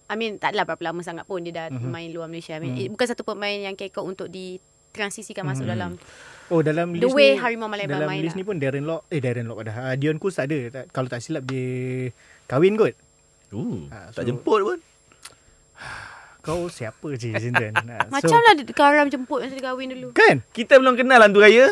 [0.08, 1.84] I mean tak adalah berapa lama sangat pun dia dah Mhm.
[1.86, 2.56] main luar Malaysia.
[2.56, 2.88] I mean mm.
[2.90, 5.72] bukan satu pemain yang kekok untuk ditransisikan masuk Mhm.
[5.76, 5.90] dalam
[6.48, 8.36] Oh dalam The list way ni Harimau Malaya dalam list lah.
[8.36, 11.06] ni pun Darren Lock eh Darren Lock pada uh, Dion Kus tak ada tak, kalau
[11.06, 12.08] tak silap dia
[12.46, 12.96] kahwin kot.
[13.50, 14.78] Ooh, Ah, tak so- jemput pun.
[16.40, 17.76] Kau siapa je Zindan?
[17.92, 20.08] Ah, Macam lah karam jemput masa dia kahwin dulu.
[20.12, 20.40] Kan?
[20.48, 21.68] Kita belum kenal Hantu Raya.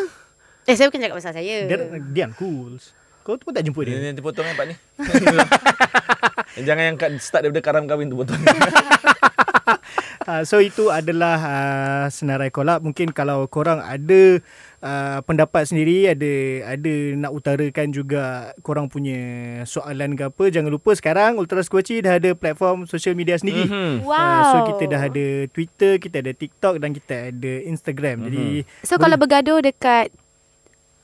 [0.67, 1.57] Eh saya bukan cakap pasal saya.
[1.65, 2.93] Darren, Dian Kus.
[3.23, 3.97] Kau tu pun tak jemput dia.
[3.97, 4.77] Nanti potong yang part ni.
[6.67, 8.39] Jangan yang start daripada karam kahwin tu potong.
[10.23, 12.83] Uh, so itu adalah uh, senarai kolab.
[12.83, 14.39] Mungkin kalau korang ada
[14.83, 16.33] uh, pendapat sendiri, ada
[16.77, 19.19] ada nak utarakan juga korang punya
[19.65, 23.69] soalan ke apa, jangan lupa sekarang Ultra Squatchy dah ada platform social media sendiri.
[23.69, 24.05] Mhm.
[24.05, 24.17] Wow.
[24.17, 28.27] Uh, so kita dah ada Twitter, kita ada TikTok dan kita ada Instagram.
[28.29, 30.13] Jadi So kalau bergaduh dekat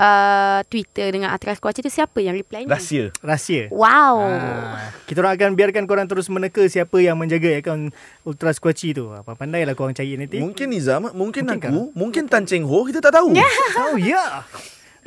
[0.03, 2.71] uh, Twitter dengan Atras Kuaci tu siapa yang reply ni?
[2.71, 3.15] Rahsia.
[3.23, 3.71] rahsia.
[3.71, 4.27] Wow.
[4.27, 7.95] Ah, kita orang akan biarkan korang terus meneka siapa yang menjaga akaun
[8.27, 9.15] Ultra Squatchy tu.
[9.15, 10.43] Apa pandailah korang cari nanti.
[10.43, 13.35] Mungkin Nizam, mungkin, Mungkin aku, mungkin Tan Cheng Ho, kita tak tahu.
[13.83, 14.19] Oh ya.
[14.19, 14.33] Yeah.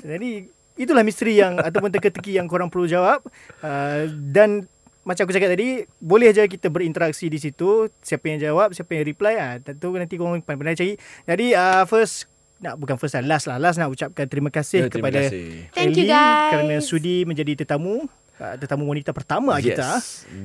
[0.06, 3.24] Jadi itulah misteri yang ataupun teka-teki yang korang perlu jawab.
[3.64, 4.68] Uh, dan
[5.06, 7.94] macam aku cakap tadi, boleh aja kita berinteraksi di situ.
[8.02, 9.54] Siapa yang jawab, siapa yang reply ah.
[9.62, 10.98] Tentu nanti korang pandai cari.
[11.30, 13.58] Jadi uh, first nak bukan first lah, last lah.
[13.60, 15.48] Last nak ucapkan terima kasih Ya, terima kepada kasih.
[15.76, 16.50] Thank you, Ellie guys.
[16.52, 18.08] kerana sudi menjadi tetamu
[18.40, 19.66] uh, tetamu wanita pertama yes.
[19.66, 19.90] kita.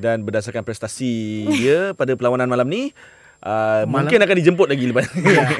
[0.00, 2.90] Dan berdasarkan prestasi dia pada perlawanan malam ni,
[3.42, 5.06] uh, Malam- mungkin akan dijemput lagi lepas.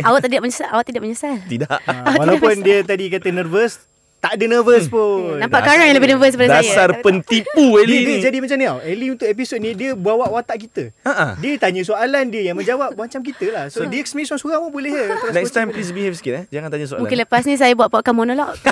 [0.07, 0.69] awak tidak menyesal?
[0.71, 1.35] Awak tidak menyesal?
[1.47, 1.79] Tidak.
[1.87, 3.90] Uh, walaupun dia tadi kata nervous,
[4.21, 5.41] tak ada nervous pun.
[5.41, 6.69] Nampak Karan yang lebih nervous daripada saya.
[6.69, 8.21] Dasar pentipu Dia, Eli dia ni.
[8.21, 8.79] jadi macam ni tau.
[8.85, 10.93] Ellie untuk episod ni dia bawa watak kita.
[11.09, 11.41] Ha-ha.
[11.41, 13.65] Dia tanya soalan dia yang menjawab macam kita lah.
[13.73, 14.93] So dia sebenarnya seorang-seorang pun boleh.
[14.93, 16.45] Terus Next time please behave sikit eh.
[16.53, 17.09] Jangan tanya soalan.
[17.09, 18.53] Mungkin lepas ni saya buat podcast monolog.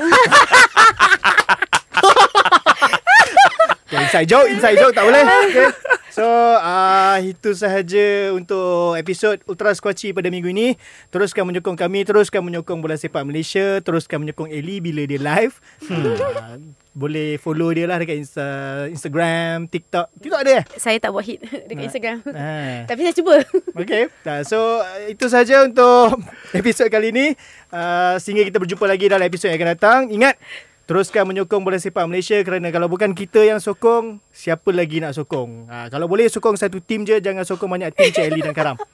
[3.98, 5.24] Okay, inside joke, inside joke tak boleh.
[5.50, 5.66] Okay.
[6.14, 10.78] So, uh, itu sahaja untuk episod Ultra Squatchy pada minggu ini.
[11.10, 15.58] Teruskan menyokong kami, teruskan menyokong Bola Sepak Malaysia, teruskan menyokong Ellie bila dia live.
[15.90, 16.58] Uh,
[16.94, 18.46] boleh follow dia lah dekat Insta,
[18.90, 20.10] Instagram, TikTok.
[20.18, 20.64] TikTok ada eh?
[20.78, 21.38] saya tak buat hit
[21.70, 22.18] dekat Instagram.
[22.34, 22.86] Ah.
[22.86, 23.34] Tapi saya cuba.
[23.78, 24.58] Okay, uh, so
[25.10, 26.22] itu saja untuk
[26.58, 27.26] episod kali ini.
[27.70, 30.00] Uh, sehingga kita berjumpa lagi dalam episod yang akan datang.
[30.10, 30.34] Ingat,
[30.88, 35.68] teruskan menyokong Bola Sepak Malaysia kerana kalau bukan kita yang sokong, siapa lagi nak sokong?
[35.68, 38.76] Uh, kalau boleh sokong satu tim je, jangan sokong banyak tim Cik Ellie dan Karam.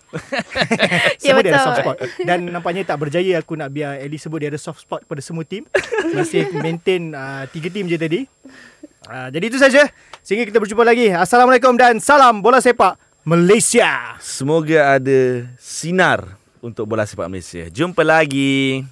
[1.25, 1.67] Ya, Semua dia ada betul.
[1.67, 1.97] soft spot.
[2.27, 5.47] Dan nampaknya tak berjaya aku nak biar Ellie sebut dia ada soft spot pada semua
[5.47, 5.65] tim.
[6.13, 8.21] Masih maintain uh, tiga tim je tadi.
[9.07, 9.89] Uh, jadi itu saja.
[10.21, 11.15] Sehingga kita berjumpa lagi.
[11.15, 14.19] Assalamualaikum dan salam Bola Sepak Malaysia.
[14.21, 17.69] Semoga ada sinar untuk bola sepak Malaysia.
[17.69, 18.85] Jumpa lagi.